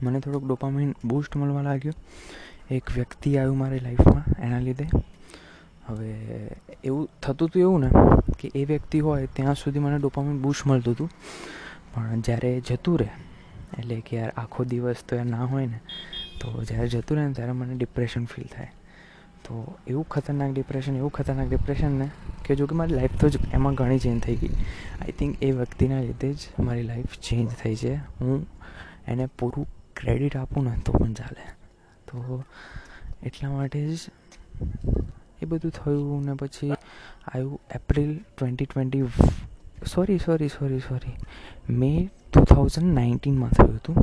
મને 0.02 0.20
થોડુંક 0.20 0.44
ડોપામાઇન 0.46 0.92
બૂસ્ટ 1.04 1.36
મળવા 1.36 1.62
લાગ્યું. 1.62 1.96
એક 2.70 2.84
વ્યક્તિ 2.94 3.30
આવ્યું 3.38 3.58
મારી 3.58 3.80
લાઈફમાં 3.80 4.26
એના 4.38 4.60
લીધે. 4.60 4.86
હવે 5.86 6.10
એવું 6.84 7.06
થતું 7.22 7.48
હતું 7.48 7.62
એવું 7.62 7.80
ને 7.80 7.90
કે 8.38 8.50
એ 8.54 8.64
વ્યક્તિ 8.64 8.98
હોય 9.00 9.26
ત્યાં 9.36 9.54
સુધી 9.54 9.82
મને 9.84 9.98
ડોપામાઇન 9.98 10.42
બૂસ્ટ 10.42 10.66
મળતું 10.66 10.94
હતું 10.94 11.10
પણ 11.94 12.20
જ્યારે 12.20 12.50
જતું 12.60 12.98
રહે, 13.00 13.10
એટલે 13.78 13.96
કે 14.00 14.16
યાર 14.16 14.32
આખો 14.36 14.64
દિવસ 14.64 15.02
તો 15.06 15.16
યાર 15.16 15.26
ના 15.26 15.44
હોય 15.44 15.66
ને, 15.66 15.80
તો 16.40 16.46
જ્યારે 16.64 16.88
જતું 16.88 17.16
રહે 17.16 17.24
ને 17.26 17.34
ત્યારે 17.34 17.52
મને 17.52 17.74
ડિપ્રેશન 17.76 18.24
ફીલ 18.24 18.48
થાય. 18.54 18.72
તો 19.50 19.60
એવું 19.86 20.08
ખતરનાક 20.08 20.52
ડિપ્રેશન 20.52 20.96
એવું 20.96 21.10
ખતરનાક 21.10 21.48
ડિપ્રેશન 21.48 21.92
ને 21.92 22.10
કે 22.44 22.56
જો 22.56 22.66
કે 22.66 22.74
મારી 22.74 22.94
લાઈફ 22.94 23.16
તો 23.20 23.28
જ 23.28 23.38
એમાં 23.52 23.74
ઘણી 23.74 23.98
ચેન્જ 23.98 24.22
થઈ 24.22 24.36
ગઈ. 24.36 24.50
આઈ 25.00 25.12
થિંક 25.12 25.42
એ 25.42 25.52
વ્યક્તિના 25.52 26.00
લીધે 26.00 26.32
જ 26.32 26.38
મારી 26.58 26.82
લાઈફ 26.82 27.16
ચેન્જ 27.18 27.48
થઈ 27.62 27.76
છે. 27.76 27.94
હું 27.94 28.46
એને 29.06 29.26
પૂરું 29.26 29.66
ક્રેડિટ 29.96 30.36
આપું 30.36 30.64
ને 30.64 30.76
તો 30.86 30.92
પણ 30.92 31.12
ચાલે. 31.12 31.42
તો 32.08 32.44
એટલા 33.22 33.50
માટે 33.50 33.94
જ 33.94 33.98
એ 35.42 35.46
બધું 35.46 35.70
થયું 35.70 36.24
ને 36.24 36.34
પછી 36.34 36.70
આવ્યું 36.72 37.60
April 37.74 38.18
twenty 38.38 38.64
twenty 38.64 39.04
sorry 39.94 40.18
sorry 40.18 40.48
sorry 40.48 40.78
sorry 40.78 41.16
May 41.72 42.10
two 42.32 42.44
thousand 42.44 42.94
નાઇન્ટીનમાં 42.94 43.50
થયું 43.50 43.76
હતું. 43.76 43.96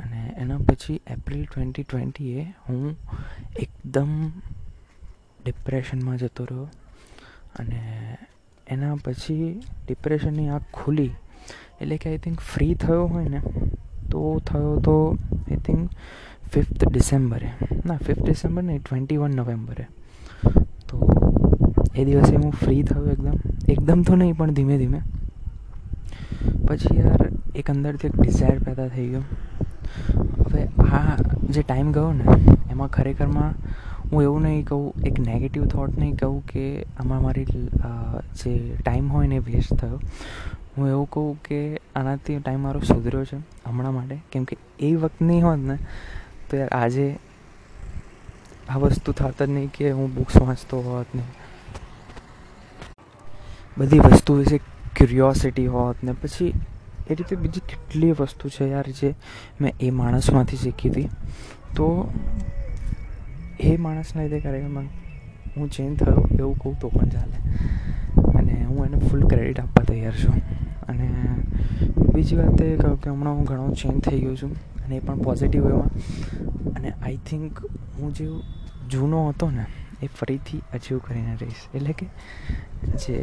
અને 0.00 0.34
એના 0.36 0.58
પછી 0.58 1.00
એપ્રિલ 1.06 1.44
ટ્વેન્ટી 1.44 1.82
ટ્વેન્ટીએ 1.82 2.42
હું 2.68 2.96
એકદમ 3.58 4.28
ડિપ્રેશનમાં 5.44 6.16
જતો 6.16 6.44
રહ્યો. 6.44 6.68
અને 7.58 8.16
એના 8.66 8.94
પછી 8.94 9.62
ડિપ્રેશનની 9.86 10.48
આંખ 10.48 10.62
ખુલી. 10.72 11.10
એટલે 11.80 11.96
કે 11.96 12.10
આઈ 12.10 12.18
થિંક 12.18 12.40
ફ્રી 12.40 12.74
થયો 12.74 13.06
હોય 13.06 13.28
ને, 13.28 13.40
તો 14.10 14.42
થયો 14.46 14.80
તો 14.80 15.18
આઈ 15.50 15.56
થિંક 15.56 15.90
ફિફ્થ 16.52 16.88
ડિસેમ્બરે. 16.88 17.48
ના 17.86 17.96
ફિફ્થ 17.96 18.22
ડિસેમ્બર 18.22 18.62
નહીં 18.62 18.78
ટ્વેન્ટી 18.78 19.16
વન 19.16 19.30
નવેમ્બરે. 19.30 19.86
તો 20.88 21.08
એ 21.94 22.04
દિવસે 22.04 22.36
હું 22.36 22.52
ફ્રી 22.52 22.82
થયો 22.82 23.06
એકદમ. 23.06 23.34
એકદમ 23.68 24.02
તો 24.02 24.16
નહીં, 24.16 24.36
પણ 24.36 24.50
ધીમે 24.50 24.78
ધીમે. 24.78 25.00
પછી 26.68 26.98
યાર 26.98 27.28
એક 27.54 27.70
અંદરથી 27.70 28.06
એક 28.06 28.16
ડિઝાયર 28.16 28.58
પેદા 28.58 28.88
થઈ 28.88 29.08
ગયો. 29.08 29.22
હવે 30.44 30.62
આ 30.92 31.16
જે 31.50 31.62
ટાઈમ 31.62 31.92
ગયો 31.92 32.12
ને, 32.12 32.24
એમાં 32.70 32.88
ખરેખરમાં 32.88 33.52
હું 34.10 34.22
એવું 34.22 34.42
નહીં 34.42 34.64
કહું, 34.64 35.06
એક 35.06 35.20
નેગેટિવ 35.20 35.66
થોટ 35.66 35.98
નહીં 35.98 36.16
કહું 36.16 36.40
કે 36.46 36.64
આમાં 36.82 37.22
મારી 37.22 37.46
જે 38.40 38.52
ટાઈમ 38.80 39.06
હોય 39.12 39.28
ને 39.28 39.38
વેસ્ટ 39.40 39.74
થયો. 39.74 40.00
હું 40.76 40.88
એવું 40.88 41.06
કહું 41.10 41.30
કે 41.42 41.60
આનાથી 41.96 42.38
ટાઈમ 42.38 42.60
મારો 42.60 42.80
સુધર્યો 42.80 43.24
છે, 43.24 43.38
હમણાં 43.66 43.94
માટે. 43.94 44.16
કેમ 44.32 44.44
કે 44.44 44.56
એ 44.80 44.90
વખત 44.96 45.22
નહીં 45.22 45.46
હોત 45.46 45.60
ને, 45.70 45.76
તો 46.50 46.56
યાર 46.56 46.72
આજે 46.74 47.06
આ 48.68 48.78
વસ્તુ 48.82 49.12
થત 49.12 49.42
જ 49.42 49.50
નહીં 49.50 49.72
કે 49.72 49.90
હું 49.92 50.14
બુક્સ 50.14 50.36
વાંચતો 50.42 50.82
હોત 50.82 51.14
ને. 51.14 51.24
બધી 53.78 53.98
વસ્તુ 54.00 54.34
વિશે 54.34 54.58
ક્યુરિયોસિટી 54.96 55.66
હોત 55.66 56.02
ને, 56.02 56.12
પછી 56.22 56.52
એ 57.10 57.14
રીતે 57.14 57.36
બીજી 57.36 57.60
કેટલી 57.60 58.10
વસ્તુ 58.10 58.48
છે 58.48 58.64
યાર 58.64 58.84
જે 59.00 59.14
મેં 59.60 59.74
એ 59.80 59.90
માણસમાંથી 59.90 60.56
શીખી 60.56 60.88
હતી. 60.88 61.04
તો 61.76 62.12
એ 63.60 63.76
માણસના 63.76 64.22
લીધે 64.22 64.40
ખરેખર 64.40 64.82
હું 65.56 65.70
ચેન્જ 65.70 65.98
થયો 65.98 66.28
એવું 66.38 66.58
કહું 66.58 66.78
તો 66.78 66.88
પણ 66.88 67.08
ચાલે. 67.08 67.36
અને 68.38 68.64
હું 68.64 68.86
એને 68.86 68.98
ફૂલ 68.98 69.28
ક્રેડિટ 69.28 69.60
આપવા 69.60 69.84
તૈયાર 69.84 70.12
છું. 70.12 70.34
અને 70.86 71.10
બીજી 72.14 72.36
વાત 72.36 72.62
એ 72.62 72.76
કહું 72.76 73.00
કે 73.00 73.10
હમણાં 73.10 73.34
હું 73.34 73.44
ઘણો 73.44 73.70
ચેન્જ 73.70 74.02
થઈ 74.02 74.20
ગયો 74.20 74.36
છું 74.36 74.52
અને 74.84 74.96
એ 74.96 74.98
પણ 74.98 75.18
પોઝિટિવ 75.18 75.66
વેમાં 75.66 75.86
અને 76.74 76.90
આઈ 76.90 77.16
થિંક 77.16 77.64
હું 77.98 78.14
જે 78.14 78.28
જૂનો 78.90 79.28
હતો 79.28 79.50
ને 79.50 79.66
એ 80.04 80.06
ફરીથી 80.06 80.62
અચીવ 80.74 80.98
કરીને 80.98 81.36
રહીશ. 81.40 81.62
એટલે 81.74 81.92
કે 81.92 82.06
જે 83.02 83.18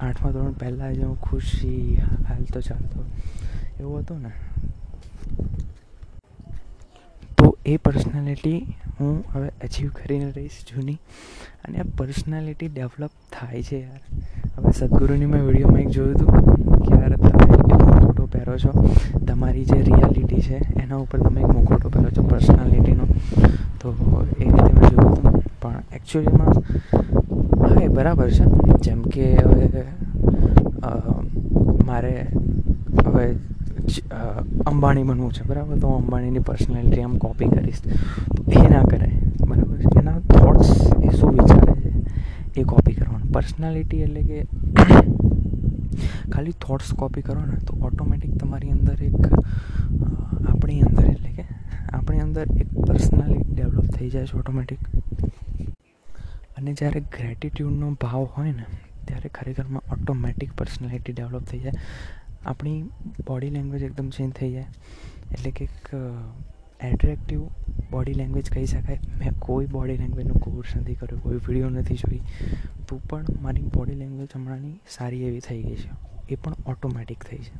આઠમા 0.00 0.30
ધોરણ 0.30 0.52
પહેલાં 0.52 0.94
જે 0.94 1.02
હું 1.02 1.20
ખુશી 1.20 2.00
હાલતો 2.28 2.60
ચાલતો. 2.60 3.04
એવો 3.80 3.98
હતો 3.98 4.18
ને? 4.18 4.32
તો 7.38 7.56
એ 7.66 7.76
પર્સનાલિટી 7.76 8.58
હું 9.00 9.24
હવે 9.32 9.48
અચીવ 9.64 9.90
કરીને 9.90 10.30
રહીશ 10.30 10.58
જૂની. 10.68 10.98
અને 11.64 11.78
આ 11.78 11.86
પર્સનાલિટી 11.98 12.68
ડેવલપ 12.68 13.10
થાય 13.32 13.62
છે 13.62 13.78
યાર. 13.80 14.00
હવે 14.56 14.72
સદગુરુની 14.72 15.26
મેં 15.26 15.46
વિડીયોમાં 15.46 15.80
એક 15.80 15.88
જોયું 15.88 16.14
હતું 16.14 16.82
કે 16.84 16.94
યાર 16.94 17.16
તમે 17.16 17.44
એક 17.54 17.72
મુખોટો 17.82 18.26
પહેરો 18.26 18.58
છો. 18.58 18.72
તમારી 19.28 19.64
જે 19.64 19.80
રિયાલિટી 19.82 20.42
છે, 20.42 20.58
એના 20.82 20.96
ઉપર 20.96 21.18
તમે 21.18 21.40
એક 21.40 21.46
મુખોટો 21.46 21.88
પહેરો 21.88 22.10
છો 22.10 22.22
પર્સનાલિટીનો 22.22 23.06
તો 23.80 23.88
એ 24.38 24.44
રીતે 24.44 24.72
મેં 24.78 24.90
જોયું 24.90 25.18
હતું. 25.18 25.43
પણ 25.64 25.82
એકચ્યુઅલીમાં 25.92 26.54
હા, 27.64 27.80
એ 27.80 27.88
બરાબર 27.90 28.30
છે. 28.30 28.44
જેમ 28.80 29.02
કે 29.08 29.26
હવે 29.38 29.84
મારે 31.86 32.14
હવે 33.06 33.24
અંબાણી 34.66 35.04
બનવું 35.04 35.32
છે, 35.32 35.42
બરાબર? 35.44 35.78
તો 35.78 35.86
હું 35.86 35.96
અંબાણીની 35.96 36.40
પર્સનાલિટી 36.40 37.02
આમ 37.02 37.16
કોપી 37.18 37.48
કરીશ. 37.48 37.80
તો 37.80 38.42
એ 38.50 38.68
ના 38.68 38.84
કરાય 38.84 39.18
બરાબર? 39.42 39.78
છે 39.82 39.98
એના 39.98 40.18
થોટ્સ 40.32 40.70
એ 41.00 41.16
શું 41.16 41.34
વિચારે 41.38 41.74
છે, 41.82 41.90
એ 42.54 42.64
કોપી 42.64 42.94
કરવાનું. 42.94 43.28
પર્સનાલિટી 43.30 44.02
એટલે 44.02 44.22
કે 44.22 44.38
ખાલી 46.32 46.56
થોટ્સ 46.60 46.92
કોપી 46.94 47.22
કરો 47.22 47.40
ને 47.42 47.58
તો 47.66 47.76
ઓટોમેટિક 47.80 48.32
તમારી 48.36 48.70
અંદર 48.70 48.98
એક 49.02 49.22
આપણી 50.48 50.80
અંદર 50.80 51.04
એટલે 51.10 51.30
કે 51.30 51.44
આપણી 51.92 52.20
અંદર 52.20 52.46
એક 52.56 52.70
પર્સનાલિટી 52.86 53.54
ડેવલપ 53.54 53.86
થઈ 53.96 54.10
જાય 54.10 54.26
છે 54.26 54.38
ઓટોમેટિક 54.38 54.80
અને 56.56 56.74
જ્યારે 56.74 57.00
ગ્રેટિટ્યૂડનો 57.00 57.90
ભાવ 57.92 58.24
હોય 58.24 58.52
ને, 58.52 58.64
ત્યારે 59.04 59.28
ખરેખરમાં 59.28 59.82
ઓટોમેટિક 59.92 60.52
પર્સનાલિટી 60.52 61.12
ડેવલપ 61.12 61.42
થઈ 61.42 61.58
જાય. 61.58 61.72
આપણી 62.46 62.82
બોડી 63.26 63.50
લેંગ્વેજ 63.50 63.82
એકદમ 63.82 64.10
ચેન્જ 64.10 64.32
થઈ 64.32 64.52
જાય. 64.52 64.64
એટલે 65.32 65.50
કે 65.50 65.64
એક 65.64 65.94
એટ્રેક્ટિવ 66.80 67.46
બોડી 67.90 68.14
લેંગ્વેજ 68.14 68.50
કહી 68.50 68.66
શકાય. 68.66 68.98
મેં 69.18 69.32
કોઈ 69.38 69.66
બોડી 69.66 69.96
લેંગ્વેજનો 69.96 70.34
કોર્સ 70.34 70.76
નથી 70.76 70.94
કર્યો, 70.94 71.18
કોઈ 71.18 71.36
વીડિયો 71.36 71.68
નથી 71.68 71.94
જોઈ. 71.94 72.20
તો 72.88 73.00
પણ 73.10 73.24
મારી 73.42 73.62
બોડી 73.62 73.94
લેંગ્વેજ 73.94 74.28
હમણાંની 74.34 74.80
સારી 74.90 75.22
એવી 75.22 75.40
થઈ 75.40 75.62
ગઈ 75.62 75.76
છે. 75.76 75.90
એ 76.28 76.34
પણ 76.34 76.54
ઓટોમેટિક 76.66 77.24
થઈ 77.24 77.38
છે. 77.38 77.52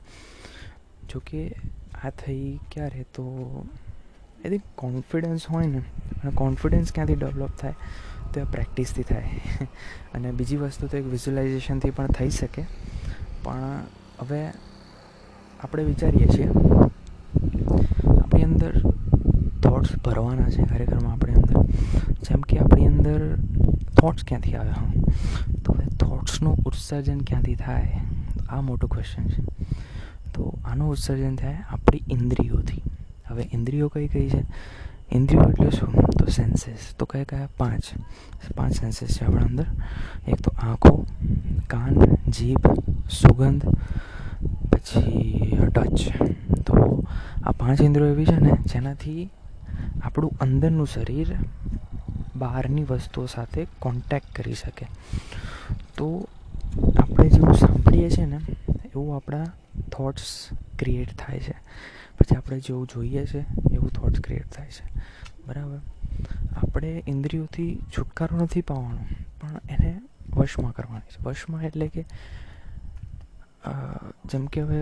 જોકે 1.12 1.54
આ 2.04 2.10
થઈ 2.10 2.58
ક્યારે 2.72 3.02
તો 3.02 3.24
એથી 4.44 4.60
કોન્ફિડન્સ 4.74 5.46
હોય 5.46 5.66
ને, 5.66 5.78
અને 6.22 6.30
કોન્ફિડન્સ 6.34 6.92
ક્યાંથી 6.92 7.14
ડેવલપ 7.14 7.50
થાય? 7.50 7.74
તો 8.35 8.41
એ 8.41 8.45
પ્રેક્ટિસથી 8.45 9.03
થાય. 9.03 9.41
અને 10.14 10.33
બીજી 10.33 10.57
વસ્તુ 10.57 10.87
તો 10.87 10.97
એક 10.97 11.07
વિઝ્યુલાઇઝેશનથી 11.07 11.91
પણ 11.91 12.07
થઈ 12.07 12.31
શકે. 12.31 12.64
પણ 13.43 13.81
હવે 14.21 14.43
આપણે 15.61 15.85
વિચારીએ 15.85 16.26
છીએ, 16.26 16.49
આપણી 18.23 18.43
અંદર 18.43 18.73
થોટ્સ 19.62 19.97
ભરવાના 19.97 20.50
છે 20.50 20.62
ખરેખરમાં 20.62 21.12
આપણી 21.12 21.35
અંદર. 21.35 21.62
જેમ 22.23 22.41
કે 22.41 22.59
આપણી 22.59 22.87
અંદર 22.87 23.37
થોટ્સ 24.00 24.25
ક્યાંથી 24.25 24.55
આવે 24.55 24.71
હા? 24.71 24.93
તો 25.64 25.73
હવે 25.73 25.87
થોટ્સનું 25.97 26.57
ઉત્સર્જન 26.57 27.21
ક્યાંથી 27.21 27.55
થાય? 27.55 28.00
આ 28.49 28.61
મોટું 28.61 28.91
ક્વેશ્ચન 28.91 29.26
છે. 29.29 29.43
તો 30.35 30.59
આનું 30.64 30.91
ઉત્સર્જન 30.91 31.37
થાય 31.37 31.57
આપણી 31.71 32.03
ઇન્દ્રિયોથી. 32.11 32.83
હવે 33.29 33.49
ઇન્દ્રિયો 33.53 33.88
કઈ 33.88 34.09
કઈ 34.09 34.29
છે? 34.31 34.43
ઇન્દ્રિયો 35.12 35.50
એટલે 35.50 35.70
શું? 35.70 35.94
તો 35.94 36.26
સેન્સીસ 36.26 36.94
તો 36.99 37.06
કયા 37.06 37.25
કયા? 37.25 37.49
પાંચ. 37.58 37.82
પાંચ 38.56 38.73
સેન્સીસ 38.73 39.08
છે 39.08 39.25
આપણા 39.25 39.44
અંદર. 39.44 39.66
એક 40.28 40.37
તો 40.37 40.52
આંખો, 40.58 41.06
કાન, 41.66 42.04
જીભ, 42.30 42.66
સુગંધ, 43.11 43.66
પછી 44.73 45.58
ટચ 45.75 46.23
તો 46.66 47.04
આ 47.44 47.50
પાંચ 47.52 47.82
ઇન્દ્રિયો 47.82 48.11
એવી 48.11 48.25
છે 48.25 48.40
ને, 48.40 48.52
જેનાથી 48.66 49.30
આપણું 50.02 50.32
અંદરનું 50.40 50.87
શરીર 50.87 51.26
બહારની 52.37 52.84
વસ્તુઓ 52.84 53.26
સાથે 53.26 53.66
કોન્ટેક્ટ 53.78 54.37
કરી 54.37 54.54
શકે. 54.54 54.87
તો 55.96 56.28
આપણે 57.02 57.28
જેવું 57.28 57.54
સાંભળીએ 57.54 58.11
છીએ 58.11 58.26
ને, 58.26 58.38
એવું 58.68 59.16
આપણા 59.16 59.44
થોટ્સ 59.92 60.49
ક્રિએટ 60.79 61.09
થાય 61.18 61.40
છે. 61.40 61.55
પછી 62.18 62.37
આપણે 62.37 62.61
જેવું 62.61 62.87
જોઈએ 62.87 63.24
છે, 63.27 63.40
એવું 63.72 63.90
થોટ્સ 63.90 64.20
ક્રિએટ 64.20 64.48
થાય 64.53 64.70
છે. 64.70 64.87
બરાબર? 65.46 65.81
આપણે 66.57 66.90
ઇન્દ્રિયોથી 67.07 67.70
છુટકારો 67.96 68.37
નથી 68.38 68.61
પાવાનો, 68.62 69.03
પણ 69.40 69.61
એને 69.68 69.90
વશમાં 70.33 70.72
કરવાની 70.72 71.11
છે. 71.11 71.22
વશમાં 71.22 71.62
એટલે 71.62 71.87
કે 71.88 72.05
જેમ 74.31 74.46
કે 74.46 74.61
હવે 74.61 74.81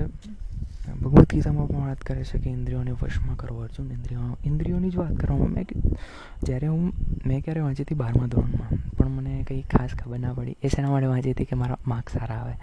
ભગવદ્ 1.03 1.27
ગીતામાં 1.31 1.69
પણ 1.69 1.87
વાત 1.87 2.01
કરે 2.01 2.25
છે 2.25 2.39
કે 2.39 2.51
ઇન્દ્રિયોને 2.51 2.93
વશમાં 2.93 3.37
કરો, 3.37 3.57
અર્જુન, 3.59 3.91
ઇન્દ્રિયો, 3.93 4.37
ઇન્દ્રિયોની 4.45 4.91
જ 4.91 4.97
વાત 4.97 5.15
કરવામાં 5.17 5.51
મેં 5.51 5.67
જ્યારે 6.43 6.67
હું, 6.67 6.93
મેં 7.27 7.41
ક્યારે 7.41 7.61
વાંચી 7.61 7.83
હતી 7.83 7.95
બારમા 7.95 8.27
ધોરણમાં, 8.27 8.73
પણ 8.97 9.09
મને 9.09 9.35
કંઈ 9.49 9.63
ખાસ 9.71 9.95
ખબર 9.95 10.19
ના 10.19 10.33
પડી. 10.33 10.57
એ 10.63 10.69
શેના 10.69 10.91
માટે 10.91 11.07
વાંચી 11.07 11.31
હતી 11.31 11.45
કે 11.45 11.57
મારા 11.57 11.79
માર્ક્સ 11.87 12.13
સારા 12.13 12.37
આવે? 12.37 12.55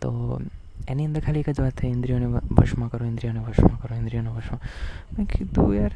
તો 0.00 0.10
એની 0.88 1.06
અંદર 1.06 1.20
ખાલી 1.20 1.40
એક 1.40 1.50
જ 1.50 1.60
વાત 1.60 1.72
થઈ, 1.72 1.88
ઇન્દ્રિયોને 1.88 2.26
વશમાં 2.50 2.88
કરો, 2.90 3.06
ઇન્દ્રિયોને 3.06 3.38
વશમાં 3.38 3.80
કરો, 3.80 3.96
ઇન્દ્રિયોને 3.96 4.28
વશમાં. 4.28 4.60
મેં 5.18 5.26
કીધું, 5.26 5.74
યાર 5.74 5.92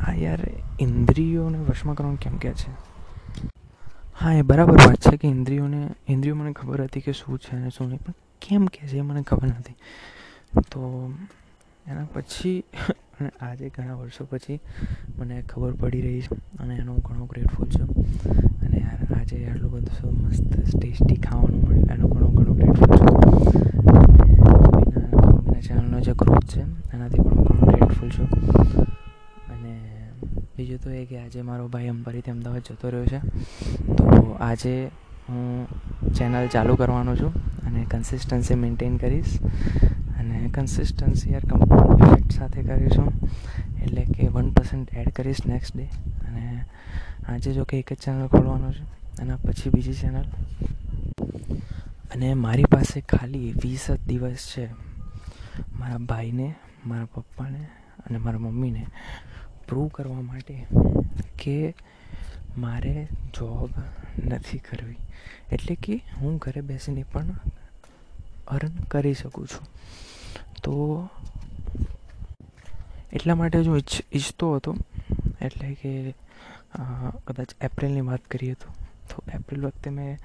હા 0.00 0.14
યાર 0.14 0.40
ઇન્દ્રિયોને 0.80 1.58
વશમાં 1.58 1.96
કરવાનું 1.96 2.20
કેમ 2.20 2.36
કે 2.36 2.52
છે? 2.52 2.70
હા, 4.14 4.34
એ 4.34 4.42
બરાબર 4.42 4.76
વાત 4.76 5.10
છે 5.10 5.16
કે 5.16 5.28
ઇન્દ્રિયોને, 5.28 5.90
ઇન્દ્રિયો 6.08 6.36
મને 6.36 6.52
ખબર 6.52 6.82
હતી 6.82 7.00
કે 7.00 7.12
શું 7.12 7.38
છે 7.38 7.56
અને 7.56 7.70
શું 7.70 7.88
નહીં, 7.88 8.02
પણ 8.02 8.14
કેમ 8.40 8.66
કે 8.66 8.86
છે 8.86 8.98
એ 8.98 9.00
મને 9.00 9.22
ખબર 9.22 9.46
નથી. 9.46 9.74
તો 10.70 11.12
એના 11.86 12.04
પછી, 12.04 12.64
અને 13.20 13.30
આજે 13.40 13.68
ઘણા 13.68 13.94
વર્ષો 13.94 14.24
પછી 14.24 14.60
મને 15.18 15.42
ખબર 15.42 15.72
પડી 15.72 16.00
રહી 16.00 16.20
છે 16.20 16.34
અને 16.58 16.74
એનો 16.74 16.94
ઘણો 16.94 17.24
ગ્રેટફુલ 17.24 17.68
છું. 17.68 17.88
આજે 19.24 19.46
આટલું 19.46 19.70
બધું 19.70 19.94
શું 20.00 20.12
મસ્ત 20.22 20.76
ટેસ્ટી 20.76 21.16
ખાવાનું 21.16 21.60
મળ્યું. 21.64 21.90
એનો 21.90 22.08
ઘણું 22.08 22.34
ઘણું 22.34 22.56
ગ્રેટફુલ 22.56 22.90
છું. 22.96 23.20
ચેનલનો 25.60 26.00
જે 26.00 26.12
ગ્રોથ 26.12 26.44
છે, 26.44 26.60
એનાથી 26.94 27.22
પણ 27.22 27.30
હું 27.30 27.44
ઘણો 27.44 27.66
ગ્રેટફુલ 27.66 28.08
છું. 28.08 28.28
અને 29.52 29.72
બીજું 30.56 30.78
તો 30.78 30.90
એ 30.90 31.04
કે 31.04 31.18
આજે 31.18 31.42
મારો 31.42 31.68
ભાઈ 31.68 31.88
અંબારીથી 31.88 32.30
અમદાવાદ 32.30 32.62
જતો 32.62 32.90
રહ્યો 32.90 33.06
છે. 33.06 33.18
તો 33.94 34.36
આજે 34.40 34.90
હું 35.28 35.66
ચેનલ 36.12 36.46
ચાલુ 36.46 36.76
કરવાનો 36.76 37.16
છું 37.16 37.32
અને 37.66 37.86
કન્સિસ્ટન્સી 37.90 38.54
મેન્ટેન 38.54 38.96
કરીશ. 38.96 39.40
અને 40.18 40.50
કન્સિસ્ટન્સી 40.54 41.32
યાર 41.32 41.44
કમ્પાઉન્ડ 41.44 42.00
ઇફેક્ટ 42.00 42.32
સાથે 42.32 42.62
કરીશું 42.62 43.08
એટલે 43.82 44.04
કે 44.04 44.28
વન 44.28 44.50
પર્સન્ટ 44.50 44.88
એડ 44.94 45.08
કરીશ 45.12 45.46
નેક્સ્ટ 45.46 45.76
ડે 45.76 45.88
અને 46.28 46.64
આજે 47.28 47.52
જો 47.52 47.64
કે 47.64 47.78
એક 47.78 47.92
જ 47.92 47.96
ચેનલ 47.96 48.26
ખોલવાનો 48.26 48.70
છે. 48.72 48.84
એના 49.20 49.36
પછી 49.36 49.70
બીજી 49.70 49.94
ચેનલ 49.94 50.26
અને 52.14 52.34
મારી 52.34 52.64
પાસે 52.64 53.00
ખાલી 53.00 53.52
વીસ 53.62 53.90
જ 53.90 54.00
દિવસ 54.06 54.52
છે. 54.56 54.66
મારા 55.78 55.98
ભાઈને, 55.98 56.54
મારા 56.86 57.04
પપ્પાને 57.04 57.62
અને 58.06 58.18
મારા 58.18 58.38
મમ્મીને 58.38 58.86
પ્રૂવ 59.68 59.88
કરવા 59.88 60.20
માટે 60.20 60.66
કે 61.38 61.74
મારે 62.58 63.08
જોબ 63.34 63.70
નથી 64.24 64.58
કરવી. 64.58 64.96
એટલે 65.52 65.74
કે 65.74 66.00
હું 66.16 66.38
ઘરે 66.38 66.60
બેસીને 66.60 67.02
પણ 67.12 67.34
અર્ન 68.48 68.74
કરી 68.90 69.14
શકું 69.14 69.46
છું. 69.46 69.66
તો 70.62 70.74
એટલા 73.12 73.34
માટે 73.34 73.58
હું 73.58 73.76
ઈચ્છ 73.76 74.00
ઈચ્છતો 74.12 74.54
હતો. 74.56 74.76
એટલે 75.40 75.74
કે 75.74 76.14
કદાચ 77.26 77.48
એપ્રિલની 77.60 78.00
વાત 78.00 78.24
કરીએ 78.24 78.54
તો. 78.54 78.83
તો 79.10 79.22
એપ્રિલ 79.34 79.66
વખતે 79.66 79.90
મેં 79.90 80.18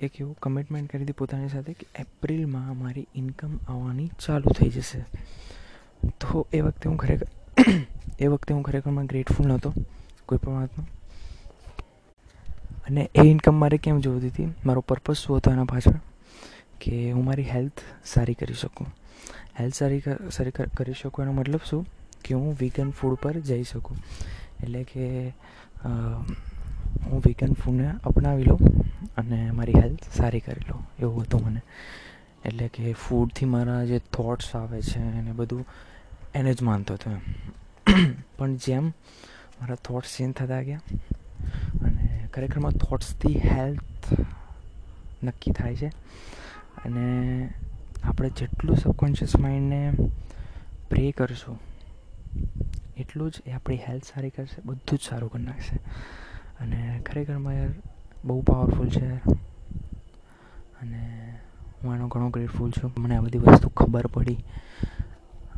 એક 0.00 0.20
એવું 0.20 0.36
કમિટમેન્ટ 0.42 0.92
કરી 0.92 1.04
હતી 1.04 1.12
પોતાની 1.12 1.48
સાથે 1.48 1.72
કે 1.72 1.86
એપ્રિલમાં 1.98 2.78
મારી 2.78 3.06
ઇન્કમ 3.14 3.56
આવવાની 3.68 4.10
ચાલુ 4.26 4.52
થઈ 4.52 4.68
જશે. 4.68 5.04
તો 6.20 6.46
એ 6.52 6.60
વખતે 6.60 6.88
હું 6.88 6.98
ખરેખર 6.98 7.26
એ 8.20 8.26
વખતે 8.26 8.54
હું 8.54 8.62
ખરેખરમાં 8.62 9.06
ગ્રેટફુલ 9.06 9.46
નહોતો, 9.46 9.72
કોઈ 10.26 10.38
પણ 10.38 10.52
વાતનો. 10.52 10.86
અને 12.88 13.10
એ 13.14 13.20
ઇન્કમ 13.20 13.54
મારે 13.54 13.76
કેમ 13.76 14.00
જોઈતી 14.00 14.28
હતી 14.28 14.54
મારો 14.66 14.80
પર્પઝ 14.80 15.14
શું 15.14 15.36
હતો 15.36 15.50
એના 15.50 15.64
પાછળ? 15.64 16.00
કે 16.80 17.12
હું 17.12 17.24
મારી 17.24 17.42
હેલ્થ 17.42 17.80
સારી 18.04 18.34
કરી 18.34 18.54
શકું. 18.54 18.86
હેલ્થ 19.60 19.74
સારી 19.74 20.02
સારી 20.30 20.50
કરી 20.50 20.92
શકું 20.92 21.22
એનો 21.22 21.32
મતલબ 21.32 21.60
શું? 21.70 21.86
કે 22.24 22.34
હું 22.34 22.56
વિગન 22.60 22.90
ફૂડ 22.90 23.14
પર 23.14 23.32
જઈ 23.32 23.62
શકું. 23.62 23.96
એટલે 24.62 24.82
કે 24.82 25.32
હું 27.04 27.22
વિગન 27.26 27.52
ફૂડને 27.52 27.90
અપનાવી 28.04 28.44
લઉં 28.44 28.58
અને 29.16 29.50
મારી 29.50 29.72
હેલ્થ 29.72 30.16
સારી 30.16 30.40
કરી 30.40 30.60
લઉં, 30.60 30.86
એવું 30.98 31.22
હતું 31.22 31.46
મને. 31.46 31.60
એટલે 32.44 32.68
કે 32.68 32.92
ફૂડથી 32.92 33.46
મારા 33.46 33.84
જે 33.84 33.98
થોટ્સ 33.98 34.56
આવે 34.56 34.82
છે 34.82 34.98
એને 34.98 35.32
બધું, 35.32 35.66
એને 36.34 36.54
જ 36.54 36.62
માનતો 36.62 36.94
હતો 36.94 37.10
એમ. 37.10 37.20
પણ 38.38 38.56
જેમ 38.56 38.88
મારા 39.60 39.74
થોટ્સ 39.74 40.16
ચેન્જ 40.18 40.34
થતા 40.34 40.62
ગયા 40.62 40.80
અને 41.84 42.28
ખરેખરમાં 42.34 42.72
થોટ્સથી 42.72 43.38
હેલ્થ 43.38 44.20
નક્કી 45.24 45.50
થાય 45.50 45.76
છે 45.76 45.86
અને 46.84 47.06
આપણે 48.04 48.30
જેટલું 48.30 48.76
સબકોન્શિયસ 48.76 49.36
માઇન્ડને 49.36 49.92
પ્રે 50.90 51.10
કરશું, 51.10 51.58
એટલું 52.96 53.30
જ 53.30 53.34
એ 53.46 53.50
આપણી 53.50 53.76
હેલ્થ 53.76 54.04
સારી 54.04 54.30
કરશે, 54.30 54.62
બધું 54.64 54.98
જ 54.98 55.02
સારું 55.02 55.30
કરી 55.30 55.42
નાખશે. 55.42 55.78
અને 56.60 57.02
ખરેખરમાં 57.06 57.54
યાર 57.54 57.68
બહુ 58.24 58.42
પાવરફુલ 58.42 58.88
છે 58.88 59.06
અને 60.82 61.34
હું 61.84 61.94
એનો 61.94 62.08
ઘણો 62.08 62.28
ગ્રેટફુલ 62.28 62.70
છું. 62.70 62.92
મને 62.98 63.16
આ 63.16 63.20
બધી 63.20 63.38
વસ્તુ 63.38 63.68
ખબર 63.68 64.06
પડી. 64.06 64.44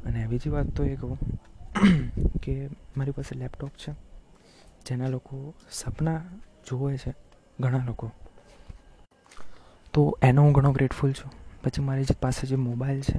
અને 0.06 0.26
બીજી 0.26 0.50
વાત 0.50 0.66
તો 0.66 0.84
એ 0.84 0.96
કહું 0.96 1.18
કે 2.42 2.68
મારી 2.96 3.11
પાસે 3.11 3.34
લેપટોપ 3.34 3.70
છે. 3.70 3.92
જેના 4.87 5.08
લોકો 5.08 5.54
સપના 5.70 6.20
જુએ 6.66 6.96
છે. 6.96 7.14
ઘણા 7.61 7.84
લોકો. 7.87 8.11
તો 9.94 10.18
એનો 10.22 10.42
હું 10.42 10.52
ઘણો 10.52 10.72
ગ્રેટફુલ 10.72 11.12
છું. 11.12 11.32
પછી 11.64 11.82
મારી 11.82 12.04
જે 12.04 12.14
પાસે 12.20 12.46
જે 12.46 12.56
મોબાઈલ 12.56 13.00
છે, 13.00 13.18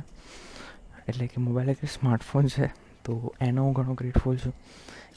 એટલે 1.07 1.27
કે 1.27 1.41
મોબાઈલ 1.41 1.69
એટલે 1.69 1.87
સ્માર્ટફોન 1.87 2.47
છે, 2.47 2.67
તો 3.03 3.33
એનો 3.41 3.63
હું 3.63 3.73
ઘણો 3.73 3.93
ગ્રેટફુલ 3.93 4.37
છું. 4.37 4.53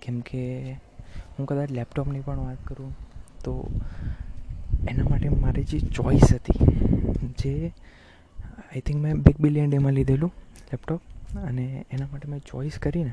કેમ 0.03 0.21
કે 0.21 0.77
હું 1.39 1.47
કદાચ 1.47 1.71
લેપટોપની 1.71 2.21
પણ 2.21 2.39
વાત 2.39 2.67
કરું, 2.67 2.93
તો 3.45 3.71
એના 4.89 5.05
માટે 5.11 5.29
મારી 5.29 5.65
જે 5.65 5.79
ચોઈસ 5.79 6.35
હતી, 6.35 6.59
જે 7.39 7.73
આઈ 8.49 8.81
થિંક 8.81 9.03
મેં 9.03 9.23
બિગ 9.23 9.37
બિલિયન 9.41 9.71
ડેમાં 9.71 9.93
લીધેલું 9.93 10.33
લેપટોપ, 10.73 11.01
અને 11.47 11.85
એના 11.91 12.07
માટે 12.13 12.29
મેં 12.29 12.41
ચોઈસ 12.41 12.79
કરીને, 12.79 13.13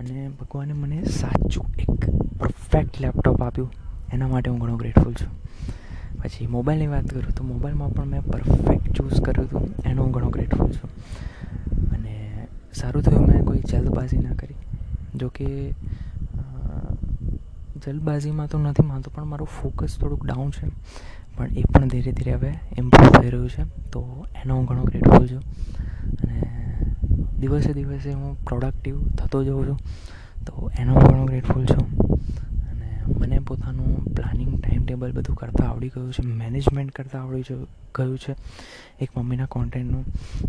અને 0.00 0.28
ભગવાને 0.28 0.72
મને 0.72 1.04
સાચું 1.04 1.66
એક 1.78 2.10
પરફેક્ટ 2.38 3.00
લેપટોપ 3.00 3.42
આપ્યું. 3.42 3.70
એના 4.12 4.28
માટે 4.28 4.50
હું 4.50 4.58
ઘણો 4.58 4.76
ગ્રેટફુલ 4.76 5.14
છું. 5.14 5.32
પછી 6.22 6.46
મોબાઈલની 6.46 6.86
વાત 6.86 7.06
કરું, 7.06 7.34
તો 7.34 7.44
મોબાઈલમાં 7.44 7.92
પણ 7.92 8.04
મેં 8.04 8.22
પરફેક્ટ 8.24 8.92
ચૂઝ 8.92 9.20
કર્યું 9.20 9.46
હતું, 9.46 9.74
એનો 9.86 10.02
હું 10.02 10.12
ઘણો 10.12 10.28
ગ્રેટફુલ 10.28 10.72
છું. 10.72 10.90
અને 11.90 12.46
સારું 12.74 13.02
થયું 13.02 13.26
મેં 13.26 13.44
કોઈ 13.44 13.58
જલ્દબાજી 13.58 14.18
ના 14.18 14.32
કરી. 14.32 14.54
જોકે 15.16 15.46
જલ્દબાજીમાં 17.86 18.48
તો 18.48 18.58
નથી 18.58 18.86
માનતો, 18.86 19.10
પણ 19.14 19.24
મારું 19.24 19.48
ફોકસ 19.62 19.98
થોડુંક 19.98 20.26
ડાઉન 20.26 20.50
છે. 20.50 20.68
પણ 21.36 21.48
એ 21.56 21.62
પણ 21.62 21.88
ધીરે 21.88 22.12
ધીરે 22.12 22.32
હવે 22.32 22.54
ઇમ્પ્રૂવ 22.78 23.22
થઈ 23.22 23.30
રહ્યું 23.30 23.50
છે. 23.50 23.90
તો 23.90 24.26
એનો 24.36 24.56
હું 24.56 24.64
ઘણો 24.64 24.84
ગ્રેટફુલ 24.84 25.26
છું. 25.26 25.42
અને 26.22 26.42
દિવસે 27.40 27.72
દિવસે 27.72 28.12
હું 28.12 28.44
પ્રોડક્ટિવ 28.44 29.08
થતો 29.08 29.44
જાઉં 29.44 29.68
છું. 29.68 29.78
તો 30.46 30.70
એનો 30.78 30.94
હું 30.94 31.02
ઘણો 31.02 31.24
ગ્રેટફુલ 31.24 31.66
છું. 31.66 31.96
અને 32.70 33.02
મને 33.18 33.38
પોતાનું 33.38 34.04
પ્લાનિંગ 34.04 34.60
ટાઈમ 34.60 34.84
ટેબલ 34.84 35.12
બધું 35.12 35.36
કરતાં 35.36 35.68
આવડી 35.68 35.88
ગયું 35.88 36.12
છે. 36.12 36.26
મેનેજમેન્ટ 36.26 36.92
કરતાં 36.92 37.22
આવડી 37.22 37.42
ગયું 37.94 38.18
છે 38.18 38.34
એક 39.00 39.18
મમ્મીના 39.18 39.46
કોન્ટેન્ટનું 39.46 40.04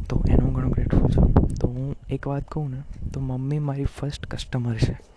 તો 0.09 0.23
એનો 0.29 0.45
હું 0.45 0.53
ઘણો 0.53 0.69
ગ્રેટફુલ 0.69 1.09
છું. 1.09 1.33
તો 1.55 1.67
હું 1.67 1.95
એક 2.09 2.27
વાત 2.27 2.43
કહું 2.51 2.71
ને, 2.71 3.09
તો 3.13 3.19
મમ્મી 3.19 3.59
મારી 3.59 3.85
ફર્સ્ટ 3.85 4.25
કસ્ટમર 4.25 4.75
છે. 4.75 5.10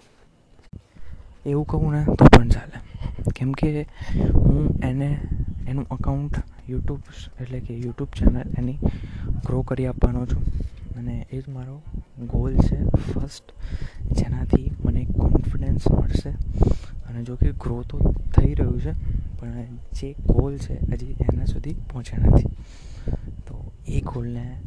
એવું 1.47 1.67
કહું 1.67 1.93
ને 1.93 2.05
તો 2.05 2.25
પણ 2.25 2.49
ચાલે. 2.49 2.79
કેમ 3.37 3.53
કે 3.53 3.87
હું 4.35 4.81
એને, 4.83 5.21
એનું 5.69 5.89
અકાઉન્ટ 5.89 6.35
યુટ્યુબ 6.69 7.01
એટલે 7.41 7.61
કે 7.61 7.79
યુટ્યુબ 7.79 8.09
ચેનલ 8.09 8.43
એની 8.59 8.79
ગ્રો 9.47 9.63
કરી 9.63 9.87
આપવાનો 9.87 10.27
છું. 10.27 10.43
અને 10.99 11.27
એ 11.33 11.41
જ 11.41 11.45
મારો 11.49 11.83
ગોલ 12.27 12.55
છે 12.57 12.85
ફર્સ્ટ 12.85 13.53
જેનાથી 14.13 14.73
મને 14.85 15.05
કોન્ફિડન્સ 15.05 15.91
મળશે. 15.91 16.31
અને 17.09 17.23
જો 17.23 17.37
કે 17.37 17.53
ગ્રો 17.53 17.83
તો 17.83 18.15
થઈ 18.37 18.55
રહ્યું 18.55 18.81
છે, 18.81 18.93
પણ 19.41 19.77
જે 19.93 20.15
ગોલ 20.27 20.57
છે 20.59 20.75
હજી 20.93 21.07
એના 21.07 21.45
સુધી 21.45 21.75
પહોંચ્યા 21.93 22.19
નથી. 22.19 22.49
તો 23.47 23.73
એ 23.87 24.01
ગોલને 24.01 24.61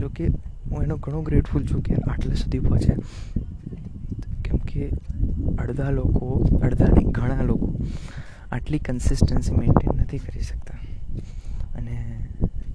જો 0.00 0.08
કે 0.08 0.26
હું 0.70 0.82
એનો 0.82 0.96
ઘણો 0.96 1.22
ગ્રેટફુલ 1.22 1.66
છું 1.66 1.82
કે 1.82 1.94
આટલે 1.94 2.34
સુધી 2.34 2.58
પહોંચ્યા. 2.58 2.96
કેમ 4.44 4.56
કે 4.56 4.90
અડધા 5.58 5.90
લોકો 5.90 6.44
અડધા 6.62 6.84
નહીં 6.84 7.10
ઘણા 7.10 7.42
લોકો 7.42 7.74
આટલી 8.52 8.78
કન્સિસ્ટન્સી 8.78 9.52
મેન્ટેન 9.52 10.00
નથી 10.00 10.18
કરી 10.18 10.40
શકતા. 10.40 10.78
અને 11.74 12.28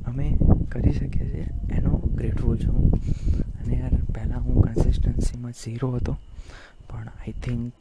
અમે 0.07 0.37
કરી 0.71 0.91
શકીએ 0.91 1.29
છીએ, 1.29 1.47
એનો 1.71 2.01
ગ્રેટફુલ 2.15 2.57
છું. 2.57 2.91
અને 3.61 3.73
યાર, 3.73 3.95
પહેલાં 4.13 4.43
હું 4.43 4.63
કન્સિસ્ટન્સીમાં 4.63 5.51
ઝીરો 5.51 5.91
હતો, 5.91 6.17
પણ 6.89 7.07
આઈ 7.07 7.31
થિંક 7.31 7.73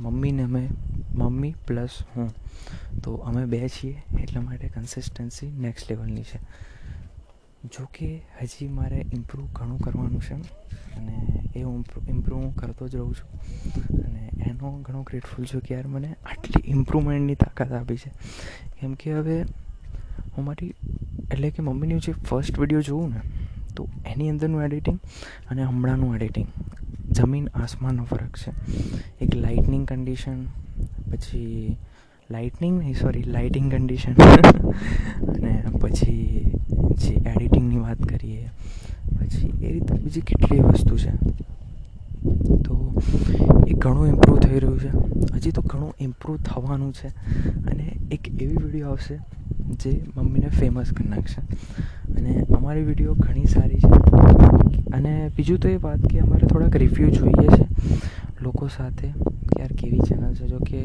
મમ્મીને 0.00 0.42
અમે 0.42 0.68
મમ્મી 1.14 1.54
પ્લસ 1.66 1.88
હું, 2.16 2.34
તો 3.04 3.14
અમે 3.14 3.46
બે 3.46 3.68
છીએ, 3.68 4.02
એટલા 4.20 4.40
માટે 4.40 4.68
કન્સિસ્ટન્સી 4.68 5.46
નેક્સ્ટ 5.46 5.90
લેવલની 5.90 6.22
છે. 6.22 6.38
જો 7.64 7.84
કે 7.94 8.22
હજી 8.42 8.68
મારે 8.68 9.06
ઇમ્પ્રૂવ 9.12 9.46
ઘણું 9.52 9.78
કરવાનું 9.78 10.22
છે. 10.22 10.61
અને 10.96 11.42
એ 11.56 11.62
હું 11.62 11.84
ઇમ્પ્રૂવ 12.08 12.50
કરતો 12.50 12.88
જ 12.88 12.96
રહું 12.96 13.14
છું. 13.14 13.30
અને 14.04 14.30
એનો 14.46 14.78
ઘણો 14.82 15.02
ગ્રેટફુલ 15.02 15.44
છું 15.44 15.60
કે 15.60 15.74
યાર 15.74 15.86
મને 15.86 16.12
આટલી 16.12 16.70
ઇમ્પ્રુવમેન્ટની 16.70 17.34
તાકાત 17.34 17.72
આપી 17.72 17.96
છે. 17.96 18.10
કેમ 18.80 18.94
કે 18.94 19.12
હવે 19.12 19.42
હું 20.36 20.44
મારી, 20.44 20.74
એટલે 21.32 21.50
કે 21.50 21.62
મમ્મીનું 21.62 22.00
જે 22.00 22.12
ફર્સ્ટ 22.12 22.58
વીડિયો 22.58 22.80
જોઉં 22.80 23.10
ને, 23.10 23.20
તો 23.76 23.88
એની 24.06 24.30
અંદરનું 24.30 24.62
એડિટિંગ 24.62 24.98
અને 25.50 25.62
હમણાંનું 25.62 26.14
એડિટિંગ 26.14 26.46
જમીન 27.10 27.48
આસમાનનો 27.54 28.04
ફરક 28.04 28.36
છે. 28.36 28.52
એક 29.24 29.34
લાઇટનિંગ 29.34 29.86
કન્ડિશન 29.88 30.44
પછી 31.12 31.76
લાઇટનિંગ 32.30 32.78
નહીં 32.78 32.94
સોરી 32.94 33.22
લાઇટિંગ 33.22 33.72
કન્ડિશન 33.72 34.12
અને 35.32 35.64
પછી 35.80 36.52
જે 36.94 37.14
એડિટિંગની 37.14 37.76
વાત 37.76 38.02
કરીએ 38.02 38.48
પછી 39.22 39.64
એ 39.66 39.72
રીતે 39.72 39.94
બીજી 39.94 40.20
કેટલી 40.20 40.58
વસ્તુ 40.58 40.96
છે. 40.96 41.10
તો 42.62 43.02
એ 43.66 43.72
ઘણું 43.72 44.06
ઇમ્પ્રૂવ 44.08 44.38
થઈ 44.38 44.58
રહ્યું 44.58 44.80
છે. 44.80 44.88
હજી 45.34 45.50
તો 45.50 45.62
ઘણું 45.62 45.94
ઇમ્પ્રૂવ 46.00 46.36
થવાનું 46.36 46.92
છે. 46.92 47.08
અને 47.70 47.96
એક 48.10 48.42
એવી 48.42 48.56
વીડિયો 48.56 48.88
આવશે 48.90 49.18
જે 49.82 50.02
મમ્મીને 50.16 50.48
ફેમસ 50.48 50.92
કરી 50.92 51.08
નાખશે. 51.08 51.40
અને 52.12 52.42
અમારી 52.56 52.82
વીડિયો 52.82 53.14
ઘણી 53.14 53.44
સારી 53.44 53.74
છે. 53.74 53.88
અને 54.92 55.30
બીજું 55.36 55.58
તો 55.58 55.68
એ 55.68 55.76
વાત 55.76 56.00
કે 56.06 56.18
અમારે 56.18 56.46
થોડાક 56.46 56.76
રિવ્યૂ 56.76 57.10
જોઈએ 57.10 57.48
છે. 57.48 57.66
લોકો 58.42 58.68
સાથે 58.68 59.08
યાર 59.60 59.72
કેવી 59.72 59.98
ચેનલ 59.98 60.34
છે? 60.34 60.46
જો 60.46 60.58
કે 60.58 60.82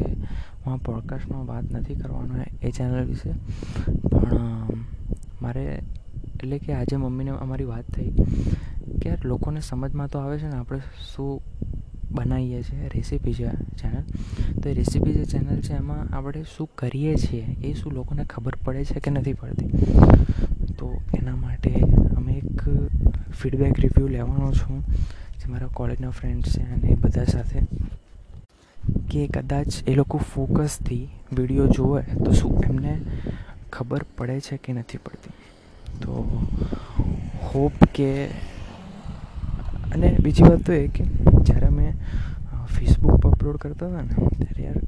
હું 0.66 0.74
આ 0.74 0.78
પોડકાસ્ટમાં 0.78 1.46
વાત 1.46 1.64
નથી 1.72 1.96
કરવાનો 1.96 2.34
એ 2.62 2.72
ચેનલ 2.72 3.06
વિશે. 3.06 3.32
પણ 4.08 4.40
મારે 5.42 5.80
એટલે 6.38 6.58
કે 6.60 6.74
આજે 6.74 6.96
મમ્મીને 6.96 7.32
અમારી 7.32 7.66
વાત 7.66 7.86
થઈ 7.92 8.12
કે 9.00 9.10
યાર 9.10 9.26
લોકોને 9.26 9.62
સમજમાં 9.62 10.08
તો 10.08 10.20
આવે 10.20 10.40
છે 10.40 10.48
ને, 10.48 10.58
આપણે 10.58 10.80
શું 11.14 11.42
બનાવીએ 12.12 12.64
છીએ 12.64 12.88
રેસીપી 12.94 13.34
છે 13.34 13.50
ચેનલ 13.78 14.04
તો 14.62 14.70
એ 14.70 14.74
રેસીપી 14.74 15.14
જે 15.14 15.26
ચેનલ 15.26 15.62
છે 15.62 15.74
એમાં 15.74 16.16
આપણે 16.16 16.44
શું 16.44 16.70
કરીએ 16.76 17.16
છીએ 17.16 17.46
એ 17.64 17.74
શું 17.74 17.94
લોકોને 17.94 18.24
ખબર 18.24 18.56
પડે 18.56 18.86
છે 18.86 19.00
કે 19.00 19.12
નથી 19.12 19.34
પડતી? 19.34 19.70
તો 20.80 21.02
એના 21.18 21.36
માટે 21.36 21.74
અમે 22.18 22.34
એક 22.34 22.62
ફીડબેક 23.32 23.80
રિવ્યૂ 23.80 24.08
લેવાનો 24.08 24.52
છું 24.52 24.82
જે 25.40 25.46
મારા 25.48 25.68
કોલેજના 25.68 26.10
ફ્રેન્ડ્સ 26.10 26.58
છે 26.58 26.64
અને 26.64 26.88
એ 26.88 26.96
બધા 26.96 27.24
સાથે. 27.26 27.60
કે 29.12 29.28
કદાચ 29.28 29.84
એ 29.88 29.96
લોકો 29.96 30.18
ફોકસથી 30.18 31.08
વીડિયો 31.34 31.68
જોવે 31.68 32.02
તો 32.26 32.32
શું 32.32 32.64
એમને 32.64 32.94
ખબર 33.74 34.06
પડે 34.18 34.40
છે 34.40 34.58
કે 34.58 34.74
નથી 34.74 34.98
પડતી? 34.98 35.47
તો 36.02 36.12
હોપ 37.48 37.76
કે 37.94 38.10
અને 39.94 40.16
બીજી 40.24 40.44
વાત 40.44 40.66
તો 40.66 40.74
એ 40.74 40.88
કે 40.88 41.04
જ્યારે 41.44 41.70
મેં 41.70 41.94
ફેસબુક 42.68 43.22
પર 43.22 43.30
અપલોડ 43.30 43.58
કરતા 43.58 43.88
હતા 43.88 44.02
ને, 44.02 44.16
ત્યારે 44.38 44.64
યાર 44.64 44.80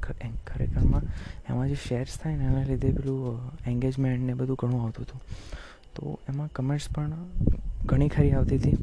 ખરેખરમાં 0.48 1.02
એમાં 1.50 1.68
જે 1.68 1.78
શેર્સ 1.88 2.20
થાય 2.20 2.36
ને, 2.36 2.46
એના 2.46 2.64
લીધે 2.64 2.92
પેલું 2.92 3.40
એન્ગેજમેન્ટ 3.68 4.26
ને 4.26 4.34
બધું 4.34 4.56
ઘણું 4.60 4.84
આવતું 4.84 5.06
હતું. 5.06 5.22
તો 5.96 6.20
એમાં 6.30 6.50
કમેન્ટ્સ 6.56 6.90
પણ 6.90 7.14
ઘણી 7.86 8.10
ખરી 8.10 8.32
આવતી 8.32 8.58
હતી 8.58 8.78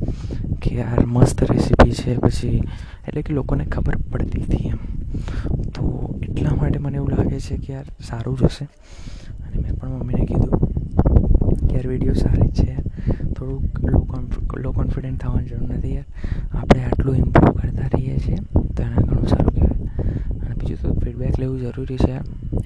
કે 0.62 0.74
યાર 0.76 1.06
મસ્ત 1.06 1.42
રેસીપી 1.42 1.92
છે, 1.92 2.16
પછી 2.16 2.62
એટલે 3.08 3.22
કે 3.22 3.32
લોકોને 3.32 3.64
ખબર 3.64 3.96
પડતી 3.96 4.42
હતી 4.42 4.68
એમ. 4.68 4.78
તો 5.74 6.14
એટલા 6.22 6.54
માટે 6.54 6.78
મને 6.78 6.96
એવું 6.96 7.10
લાગે 7.10 7.40
છે 7.40 7.56
કે 7.56 7.72
યાર 7.72 7.84
સારું 8.04 8.38
જ 8.38 8.44
હશે. 8.44 8.64
અને 9.44 9.62
મેં 9.62 9.74
પણ 9.74 9.88
મમ્મીને 9.88 10.26
કીધું 10.26 10.65
યાર 11.76 11.88
વીડિયો 11.92 12.16
સારી 12.24 12.52
છે. 12.58 12.72
થોડુંક 13.36 13.78
લો 13.90 13.98
કોન્ફ 14.10 14.34
લો 14.64 14.70
કોન્ફિડન્ટ 14.72 15.20
થવાની 15.22 15.48
જરૂર 15.48 15.68
નથી 15.68 15.94
યાર. 15.94 16.08
આપણે 16.52 16.80
આટલું 16.84 17.16
ઇમ્પ્રૂવ 17.16 17.54
કરતા 17.60 17.88
રહીએ 17.94 18.16
છીએ, 18.24 18.38
તો 18.74 18.78
એના 18.82 19.02
ઘણું 19.08 19.28
સારું 19.28 19.52
કહેવાય. 19.54 19.78
અને 20.40 20.54
બીજું 20.58 20.78
તો 20.82 20.88
ફીડબેક 21.00 21.34
લેવું 21.40 21.58
જરૂરી 21.60 22.00
છે 22.04 22.14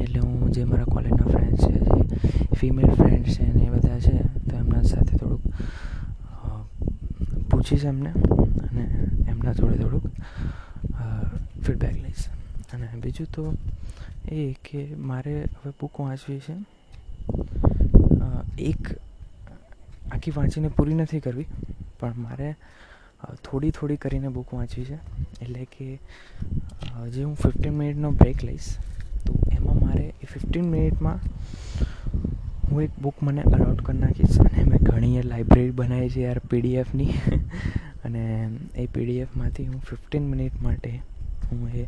એટલે 0.02 0.18
હું 0.20 0.52
જે 0.54 0.62
મારા 0.64 0.92
કોલેજના 0.94 1.28
ફ્રેન્ડ્સ 1.32 1.62
છે, 1.66 1.76
જે 1.86 2.02
ફિમેલ 2.58 2.90
ફ્રેન્ડ્સ 3.00 3.32
છે 3.36 3.44
ને 3.56 3.64
એ 3.66 3.70
બધા 3.74 4.00
છે, 4.06 4.14
તો 4.48 4.52
એમના 4.56 4.84
સાથે 4.92 5.14
થોડુંક 5.20 5.44
પૂછીશ 7.50 7.86
એમને 7.92 8.10
અને 8.66 8.84
એમના 9.30 9.54
જોડે 9.58 9.76
થોડુંક 9.82 10.06
ફીડબેક 11.64 11.96
લઈશ. 12.04 12.24
અને 12.72 12.86
બીજું 13.02 13.28
તો 13.34 13.44
એ 14.30 14.40
કે 14.64 14.80
મારે 15.10 15.34
હવે 15.58 15.70
બુક 15.80 15.94
વાંચવી 16.00 16.40
છે. 16.46 16.54
એક 18.58 18.92
આખી 20.12 20.36
વાંચીને 20.36 20.68
પૂરી 20.68 20.94
નથી 20.94 21.20
કરવી, 21.20 21.48
પણ 22.00 22.22
મારે 22.26 22.48
થોડી 23.44 23.70
થોડી 23.70 23.96
કરીને 23.96 24.28
બુક 24.28 24.54
વાંચવી 24.54 24.84
છે. 24.84 24.98
એટલે 25.42 25.64
કે 25.64 25.86
જે 27.10 27.22
હું 27.24 27.34
ફિફ્ટીન 27.36 27.74
મિનિટનો 27.74 28.10
બ્રેક 28.20 28.44
લઈશ, 28.44 28.70
તો 29.24 29.32
એમાં 29.52 29.80
મારે 29.80 30.06
એ 30.22 30.26
ફિફ્ટીન 30.26 30.70
મિનિટમાં 30.70 31.18
હું 32.70 32.82
એક 32.82 32.98
બુક 33.02 33.22
મને 33.22 33.42
અલાઉટ 33.42 33.84
કરી 33.86 33.98
નાખીશ. 33.98 34.38
અને 34.40 34.64
મેં 34.64 34.80
ઘણી 34.82 35.22
લાઇબ્રેરી 35.22 35.76
બનાવી 35.80 36.10
છે 36.10 36.20
યાર 36.20 36.40
પીડીએફની 36.50 37.12
અને 38.04 38.24
એ 38.76 38.86
પીડીએફમાંથી 38.86 39.66
હું 39.66 39.80
ફિફ્ટીન 39.90 40.24
મિનિટ 40.24 40.62
માટે 40.62 40.90
હું 41.50 41.68
એ 41.74 41.86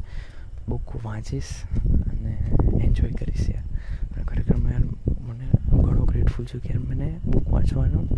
બુક 0.69 0.97
વાંચીશ 1.05 1.53
અને 2.11 2.33
એન્જોય 2.85 3.13
કરીશ 3.13 3.47
યાર. 3.51 3.67
ખરેખર 4.29 4.57
મેં 4.57 4.83
મને 5.29 5.47
હું 5.73 5.83
ઘણો 5.83 6.05
ગ્રેટફુલ 6.05 6.47
છું 6.47 6.61
કે 6.61 6.75
મને 6.79 7.21
બુક 7.25 7.49
વાંચવાનું. 7.49 8.09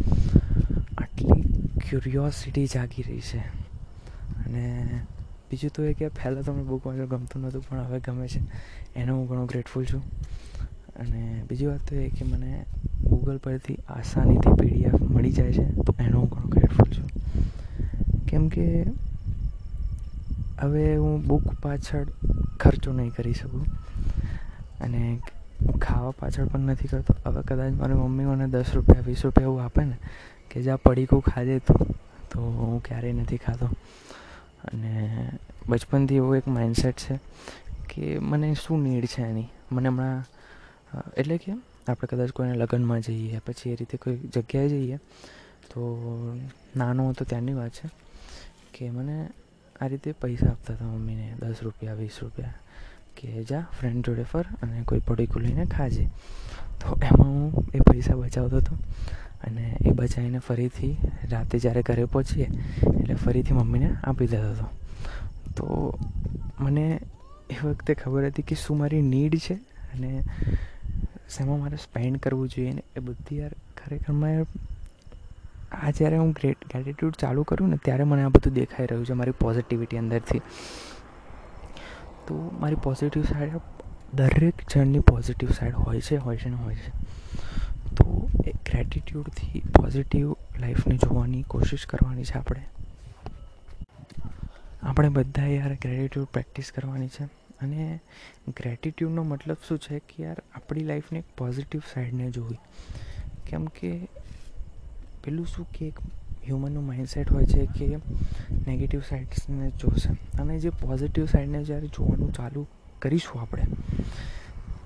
આટલી 0.98 1.42
ક્યુરિયોસિટી 1.88 2.66
જાગી 2.66 3.02
રહી 3.02 3.20
છે. 3.20 3.38
અને 4.46 4.88
બીજું 5.50 5.70
તો 5.74 5.84
એ 5.84 5.92
કે 5.92 6.08
પહેલાં 6.08 6.42
તો 6.42 6.52
મને 6.52 6.62
બુક 6.62 6.86
વાંચવું 6.86 7.08
ગમતું 7.08 7.42
નહોતું, 7.42 7.62
પણ 7.68 7.78
હવે 7.78 8.00
ગમે 8.00 8.28
છે. 8.28 8.40
એનો 8.96 9.16
હું 9.16 9.28
ઘણો 9.28 9.46
ગ્રેટફુલ 9.46 9.84
છું. 9.84 10.02
અને 10.96 11.44
બીજી 11.48 11.66
વાત 11.66 11.80
તો 11.80 11.96
એ 11.96 12.08
કે 12.08 12.24
મને 12.24 12.64
ગૂગલ 13.04 13.36
પરથી 13.36 13.74
આસાનીથી 13.88 14.52
પીડીએફ 14.52 14.94
મળી 14.94 15.32
જાય 15.32 15.52
છે, 15.52 15.64
તો 15.64 15.94
એનો 15.98 16.20
હું 16.20 16.28
ઘણો 16.28 16.48
ગ્રેટફુલ 16.48 16.92
છું. 16.92 17.08
કેમ 18.26 18.48
કે 18.48 18.84
હવે 20.60 20.96
હું 20.96 21.26
બુક 21.26 21.42
પાછળ 21.62 22.06
ખર્ચો 22.60 22.92
નહીં 22.92 23.10
કરી 23.10 23.32
શકું. 23.32 23.66
અને 24.80 25.20
હું 25.60 25.78
ખાવા 25.78 26.10
પાછળ 26.10 26.46
પણ 26.46 26.60
નથી 26.60 26.88
કરતો. 26.88 27.14
હવે 27.24 27.42
કદાચ 27.42 27.72
મારી 27.72 27.94
મમ્મી 27.94 28.24
મને 28.24 28.46
દસ 28.46 28.74
રૂપિયા, 28.74 29.00
વીસ 29.00 29.24
રૂપિયા 29.24 29.44
એવું 29.44 29.64
આપે 29.64 29.84
ને, 29.84 29.96
કે 30.50 30.62
જ્યાં 30.62 30.82
પડીકું 30.82 31.22
ખાજે 31.22 31.58
તું, 31.58 31.86
તો 32.30 32.40
હું 32.40 32.82
ક્યારેય 32.82 33.12
નથી 33.12 33.36
ખાતો. 33.36 33.66
અને 34.64 34.92
બચપનથી 35.68 36.16
એવો 36.16 36.34
એક 36.34 36.46
માઇન્ડસેટ 36.48 36.96
છે 36.96 37.18
કે 37.88 38.18
મને 38.18 38.54
શું 38.54 38.82
નીડ 38.82 39.06
છે 39.06 39.22
એની? 39.22 39.48
મને 39.72 39.88
હમણાં 39.88 40.24
એટલે 41.16 41.36
કે 41.38 41.52
આપણે 41.88 42.06
કદાચ 42.06 42.30
કોઈને 42.30 42.54
લગ્નમાં 42.56 43.00
જઈએ, 43.00 43.40
પછી 43.46 43.70
એ 43.70 43.76
રીતે 43.76 43.96
કોઈ 43.96 44.16
જગ્યાએ 44.16 44.68
જઈએ, 44.68 44.98
તો 45.70 45.80
નાનો 46.76 47.08
હતો 47.08 47.24
ત્યારની 47.24 47.54
વાત 47.54 47.72
છે 47.72 47.88
કે 48.72 48.90
મને 48.90 49.16
આ 49.80 49.86
રીતે 49.86 50.12
પૈસા 50.12 50.50
આપતા 50.50 50.74
હતા 50.74 50.84
મમ્મીને, 50.84 51.34
દસ 51.40 51.62
રૂપિયા, 51.62 51.94
વીસ 51.94 52.18
રૂપિયા. 52.22 52.54
કે 53.16 53.42
જા 53.42 53.61
ફ્રેન્ડ 53.61 54.07
જોડે 54.07 54.22
ફર 54.22 54.44
અને 54.62 54.83
કોઈ 54.83 55.00
પડીકું 55.00 55.42
લઈને 55.42 55.64
ખાજે. 55.66 56.05
તો 56.81 56.98
એમાં 57.03 57.29
હું 57.29 57.64
એ 57.74 57.81
પૈસા 57.81 58.14
બચાવતો 58.14 58.57
હતો 58.57 58.74
અને 59.44 59.77
એ 59.87 59.90
બચાવીને 59.90 60.38
ફરીથી 60.38 60.96
રાતે 61.31 61.59
જ્યારે 61.59 61.83
ઘરે 61.83 62.05
પહોંચીએ 62.05 62.46
એટલે 63.00 63.14
ફરીથી 63.14 63.55
મમ્મીને 63.55 63.96
આપી 64.05 64.27
દેતો 64.27 64.50
હતો. 64.50 64.66
તો 65.57 65.98
મને 66.61 67.00
એ 67.50 67.55
વખતે 67.64 67.94
ખબર 67.94 68.27
હતી 68.27 68.42
કે 68.42 68.55
શું 68.55 68.79
મારી 68.79 69.03
નીડ 69.03 69.38
છે 69.38 69.55
અને 69.94 70.22
શેમાં 71.29 71.61
મારે 71.61 71.77
સ્પેન્ડ 71.77 72.18
કરવું 72.18 72.48
જોઈએ 72.48 72.72
ને 72.72 72.83
એ 72.96 73.00
બધી 73.00 73.38
યાર 73.38 73.50
ખરેખર 73.53 74.46
આ 75.83 75.90
જ્યારે 75.90 76.16
હું 76.16 76.33
ગ્રેટ 76.33 76.57
ગ્રેટિટ્યૂડ 76.72 77.12
ચાલુ 77.12 77.42
કરું 77.42 77.70
ને 77.70 77.77
ત્યારે 77.77 78.05
મને 78.05 78.22
આ 78.22 78.29
બધું 78.29 78.53
દેખાઈ 78.53 78.87
રહ્યું 78.87 79.07
છે, 79.07 79.12
મારી 79.12 79.31
પોઝિટિવિટી 79.31 79.98
અંદરથી. 79.98 80.40
તો 82.26 82.56
મારી 82.60 82.74
પોઝિટિવ 82.74 83.22
સાઈડ 83.22 83.52
દરેક 84.14 84.54
જણની 84.74 84.98
પોઝિટિવ 84.98 85.50
સાઈડ 85.50 85.74
હોય 85.74 86.00
છે 86.00 86.16
હોય 86.16 86.37
છે 86.37 86.48
ને 86.48 86.56
હોય 86.56 86.74
છે. 86.74 86.90
તો 87.96 88.30
એ 88.46 88.50
ગ્રેટિટ્યૂડથી 88.50 89.60
પોઝિટિવ 89.60 90.32
લાઈફને 90.58 90.96
જોવાની 90.96 91.42
કોશિશ 91.42 91.87
કરવાની 91.87 92.24
છે 92.24 92.34
આપણે. 92.34 92.62
આપણે 94.82 95.08
બધા 95.08 95.46
યાર 95.46 95.74
ગ્રેટિટ્યૂડ 95.74 96.26
પ્રેક્ટિસ 96.26 96.72
કરવાની 96.72 97.08
છે. 97.08 97.24
અને 97.62 98.00
ગ્રેટિટ્યૂડનો 98.48 99.22
મતલબ 99.22 99.56
શું 99.68 99.78
છે 99.78 99.98
કે 99.98 100.22
યાર 100.22 100.42
આપણી 100.54 100.80
લાઈફને 100.80 101.18
એક 101.18 101.24
પોઝિટિવ 101.38 101.82
સાઈડને 101.94 102.30
જોવી. 102.30 102.58
કેમ 103.46 103.64
કે 103.64 104.08
પેલું 105.24 105.46
શું 105.46 105.70
કે 105.70 105.92
હ્યુમનનું 106.46 106.87
માઇન્ડસેટ 106.87 107.33
હોય 107.33 107.46
છે 107.46 107.66
કે 107.66 107.87
નેગેટિવ 108.66 109.00
સાઇડ્સને 109.00 109.70
જોશે. 109.70 110.12
અને 110.42 110.59
જે 110.59 110.70
પોઝિટિવ 110.70 111.26
સાઇડને 111.26 111.64
જ્યારે 111.64 111.88
જોવાનું 111.88 112.33
ચાલુ 112.33 112.66
કરીશું 113.02 113.40
આપણે, 113.40 113.62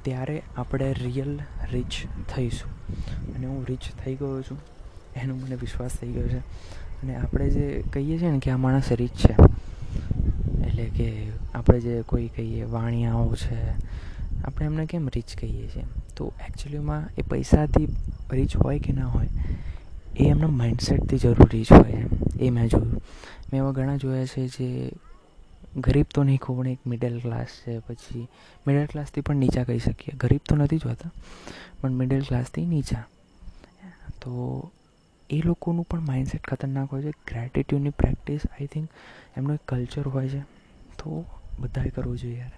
ત્યારે 0.03 0.43
આપણે 0.57 0.93
રિયલ 0.93 1.39
રીચ 1.73 1.95
થઈશું. 2.35 2.71
અને 3.35 3.47
હું 3.47 3.67
રીચ 3.67 3.85
થઈ 4.05 4.15
ગયો 4.15 4.43
છું, 4.43 4.59
એનો 5.17 5.35
મને 5.35 5.55
વિશ્વાસ 5.55 5.91
થઈ 5.91 6.13
ગયો 6.13 6.29
છે. 6.29 6.39
અને 7.03 7.17
આપણે 7.17 7.51
જે 7.51 7.85
કહીએ 7.93 8.19
છીએ 8.19 8.31
ને 8.31 8.39
કે 8.39 8.51
આ 8.51 8.57
માણસ 8.57 8.93
રીચ 8.93 9.11
છે, 9.11 9.35
એટલે 10.67 10.85
કે 10.85 11.09
આપણે 11.55 11.81
જે 11.81 12.03
કોઈ 12.03 12.29
કહીએ 12.29 12.65
વાણિયાઓ 12.65 13.35
છે, 13.35 13.61
આપણે 14.45 14.67
એમને 14.67 14.87
કેમ 14.87 15.09
રીચ 15.09 15.37
કહીએ 15.41 15.69
છીએ? 15.69 15.85
તો 16.17 16.33
એકચ્યુઅલીમાં 16.49 17.09
એ 17.19 17.23
પૈસાથી 17.23 17.87
રીચ 18.33 18.57
હોય 18.57 18.79
કે 18.79 18.93
ના 18.93 19.07
હોય 19.07 19.29
એ 20.17 20.25
એમના 20.25 20.47
માઇન્ડસેટથી 20.47 21.19
જરૂરી 21.19 21.65
જ 21.65 21.73
હોય 21.73 22.07
એ 22.41 22.51
મેં 22.51 22.69
જોયું. 22.69 23.03
મેં 23.53 23.57
એવા 23.57 23.71
ઘણા 23.71 23.97
જોયા 23.97 24.27
છે 24.27 24.47
જે 24.49 24.93
ગરીબ 25.77 26.07
તો 26.15 26.23
નહીં 26.23 26.39
કહું 26.39 26.59
પણ 26.59 26.69
એક 26.69 26.87
મિડલ 26.87 27.21
ક્લાસ 27.21 27.47
છે. 27.47 27.79
પછી 27.79 28.29
મિડલ 28.67 28.87
ક્લાસથી 28.87 29.21
પણ 29.21 29.37
નીચા 29.37 29.65
કહી 29.65 29.79
શકીએ. 29.79 30.17
ગરીબ 30.17 30.41
તો 30.49 30.57
નથી 30.57 30.79
જોતા, 30.79 31.11
પણ 31.81 31.91
મિડલ 31.91 32.21
ક્લાસથી 32.21 32.67
નીચા. 32.67 33.05
તો 34.23 34.71
એ 35.31 35.43
લોકોનું 35.45 35.85
પણ 35.85 36.01
માઇન્ડસેટ 36.01 36.49
ખતરનાક 36.49 36.93
હોય 36.93 37.03
છે. 37.03 37.11
ગ્રેટિટ્યૂડની 37.11 37.91
પ્રેક્ટિસ 37.91 38.41
આઈ 38.53 38.67
થિંક 38.67 38.89
એમનો 39.37 39.55
એક 39.55 39.61
કલ્ચર 39.69 40.09
હોય 40.09 40.29
છે. 40.29 40.41
તો 40.99 41.25
બધાએ 41.61 41.89
કરવું 41.89 42.19
જોઈએ 42.19 42.39
યાર. 42.39 42.53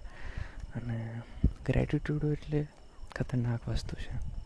અને 0.76 1.20
ગ્રેટિટ્યૂડ 1.66 2.24
એટલે 2.24 2.66
ખતરનાક 3.16 3.68
વસ્તુ 3.68 3.96
છે. 3.96 4.39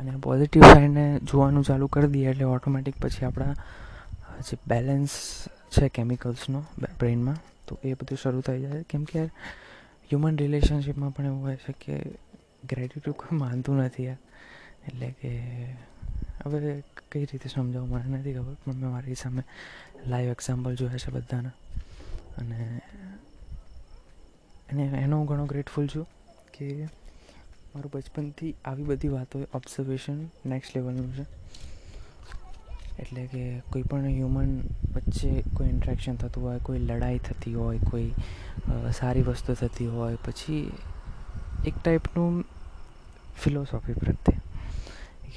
અને 0.00 0.16
પોઝિટિવ 0.16 0.62
સાઈડને 0.62 1.18
જોવાનું 1.18 1.64
ચાલુ 1.64 1.86
કરી 1.86 2.06
દઈએ 2.06 2.28
એટલે 2.30 2.44
ઓટોમેટિક 2.44 3.00
પછી 3.00 3.24
આપણા 3.24 3.54
જે 4.40 4.56
બેલેન્સ 4.66 5.08
છે 5.70 5.88
કેમિકલ્સનો 5.88 6.64
બ્રેઇનમાં 6.98 7.36
તો 7.68 7.78
એ 7.84 7.92
બધું 7.94 8.18
શરૂ 8.22 8.40
થઈ 8.40 8.60
જાય. 8.62 8.82
કેમ 8.82 9.04
કે 9.04 9.24
હ્યુમન 10.10 10.36
રિલેશનશીપમાં 10.36 11.10
પણ 11.10 11.24
એવું 11.24 11.42
હોય 11.42 11.56
છે 11.56 11.72
કે 11.72 11.98
ગ્રેટિટ્યુડ 12.64 13.16
કોઈ 13.16 13.36
માનતું 13.36 13.76
નથી 13.76 14.04
યાર. 14.04 14.18
એટલે 14.86 15.10
કે, 15.10 15.30
હવે 16.44 16.82
કઈ 17.12 17.24
રીતે 17.24 17.48
સમજાવું 17.48 17.88
મને 17.88 18.18
નથી 18.18 18.34
ખબર, 18.34 18.54
પણ 18.54 18.72
મેં 18.72 18.90
મારી 18.90 19.14
સામે 19.14 19.42
લાઈવ 20.06 20.30
એક્ઝામ્પલ 20.30 20.74
જોયા 20.74 20.96
છે 20.96 21.10
બધાના. 21.10 21.52
અને 22.38 22.80
અને 24.72 24.82
એનો 24.82 25.18
હું 25.18 25.26
ઘણો 25.26 25.44
ગ્રેટફુલ 25.46 25.86
છું 25.86 26.06
કે 26.58 26.88
મારું 27.76 27.90
બચપનથી 27.94 28.54
આવી 28.64 28.82
બધી 28.82 29.08
વાતો 29.08 29.40
ઓબ્ઝર્વેશન 29.54 30.18
નેક્સ્ટ 30.46 30.76
લેવલનું 30.76 31.12
છે. 31.14 31.26
એટલે 32.98 33.26
કે 33.26 33.60
કોઈ 33.60 33.82
પણ 33.82 34.06
હ્યુમન 34.06 34.60
વચ્ચે 34.94 35.42
કોઈ 35.56 35.68
ઇન્ટ્રેક્શન 35.68 36.16
થતું 36.16 36.44
હોય, 36.44 36.58
કોઈ 36.58 36.78
લડાઈ 36.78 37.18
થતી 37.18 37.54
હોય, 37.54 37.78
કોઈ 37.90 38.10
સારી 38.98 39.22
વસ્તુ 39.22 39.54
થતી 39.54 39.86
હોય, 39.86 40.16
પછી 40.26 40.72
એક 41.66 41.74
ટાઈપનું 41.84 42.44
ફિલોસોફી 43.42 43.92
પ્રત્યે. 43.92 44.38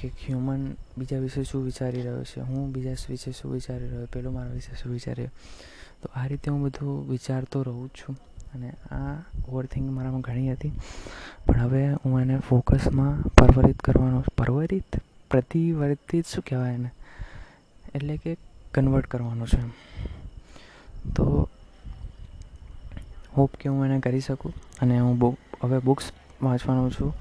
કે 0.00 0.08
હ્યુમન 0.08 0.74
બીજા 0.98 1.18
વિશે 1.18 1.44
શું 1.44 1.64
વિચારી 1.64 2.02
રહ્યો 2.02 2.24
છે, 2.24 2.40
હું 2.40 2.72
બીજા 2.72 2.90
વિશે 2.90 3.32
શું 3.32 3.52
વિચારી 3.52 3.88
રહ્યો, 3.88 4.06
પેલો 4.06 4.30
મારા 4.30 4.50
વિશે 4.50 4.76
શું 4.76 4.92
વિચારી. 4.92 5.22
રહ્યો 5.22 6.02
તો 6.02 6.08
આ 6.14 6.26
રીતે 6.26 6.50
હું 6.50 6.62
બધું 6.62 7.10
વિચારતો 7.10 7.62
રહું 7.62 7.88
છું. 7.88 8.16
અને 8.54 8.70
આ 8.70 9.16
ઓવરથિંક 9.48 9.90
મારામાં 9.90 10.20
ઘણી 10.20 10.52
હતી. 10.52 10.72
પણ 11.46 11.60
હવે 11.60 11.82
હું 12.04 12.20
એને 12.20 12.38
ફોકસમાં 12.38 13.22
પરવરિત 13.22 13.78
કરવાનો, 13.78 14.24
પરવરિત? 14.38 15.00
પ્રતિવર્તિત 15.30 16.26
શું 16.26 16.44
કહેવાય 16.46 16.74
એને? 16.74 16.90
એટલે 17.94 18.16
કે 18.16 18.36
કન્વર્ટ 18.74 19.06
કરવાનો 19.06 19.46
છે. 19.46 19.62
તો 21.16 21.48
હોપ 23.36 23.56
કે 23.56 23.68
હું 23.68 23.84
એને 23.84 24.00
કરી 24.00 24.20
શકું 24.20 24.52
અને 24.82 24.98
હું 25.00 25.18
બુક 25.18 25.38
હવે 25.64 25.78
બુક્સ 25.78 26.12
વાંચવાનો 26.42 26.90
છું 26.90 27.12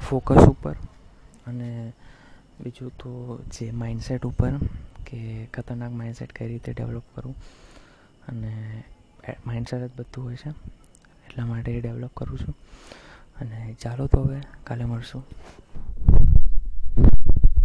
ફોકસ 0.00 0.42
ઉપર 0.48 0.76
અને 1.46 1.92
બીજું 2.60 2.90
તો 2.96 3.10
જે 3.52 3.70
માઇન્ડસેટ 3.70 4.26
ઉપર 4.26 4.52
કે 5.06 5.20
ખતરનાક 5.54 5.92
માઇન્ડસેટ 5.92 6.32
કઈ 6.32 6.48
રીતે 6.48 6.72
ડેવલપ 6.72 7.04
કરું 7.14 7.34
અને 8.28 8.52
માઇન્ડસેટ 9.46 9.80
જ 9.80 9.90
બધું 9.96 10.24
હોય 10.24 10.36
છે. 10.36 10.48
એટલા 11.26 11.46
માટે 11.46 11.80
ડેવલપ 11.80 12.10
કરું 12.16 12.38
છું. 12.38 12.54
અને 13.40 13.76
ચાલો 13.80 14.06
તો 14.06 14.22
હવે 14.22 14.40
કાલે 14.64 14.84
મળશું. 14.84 15.24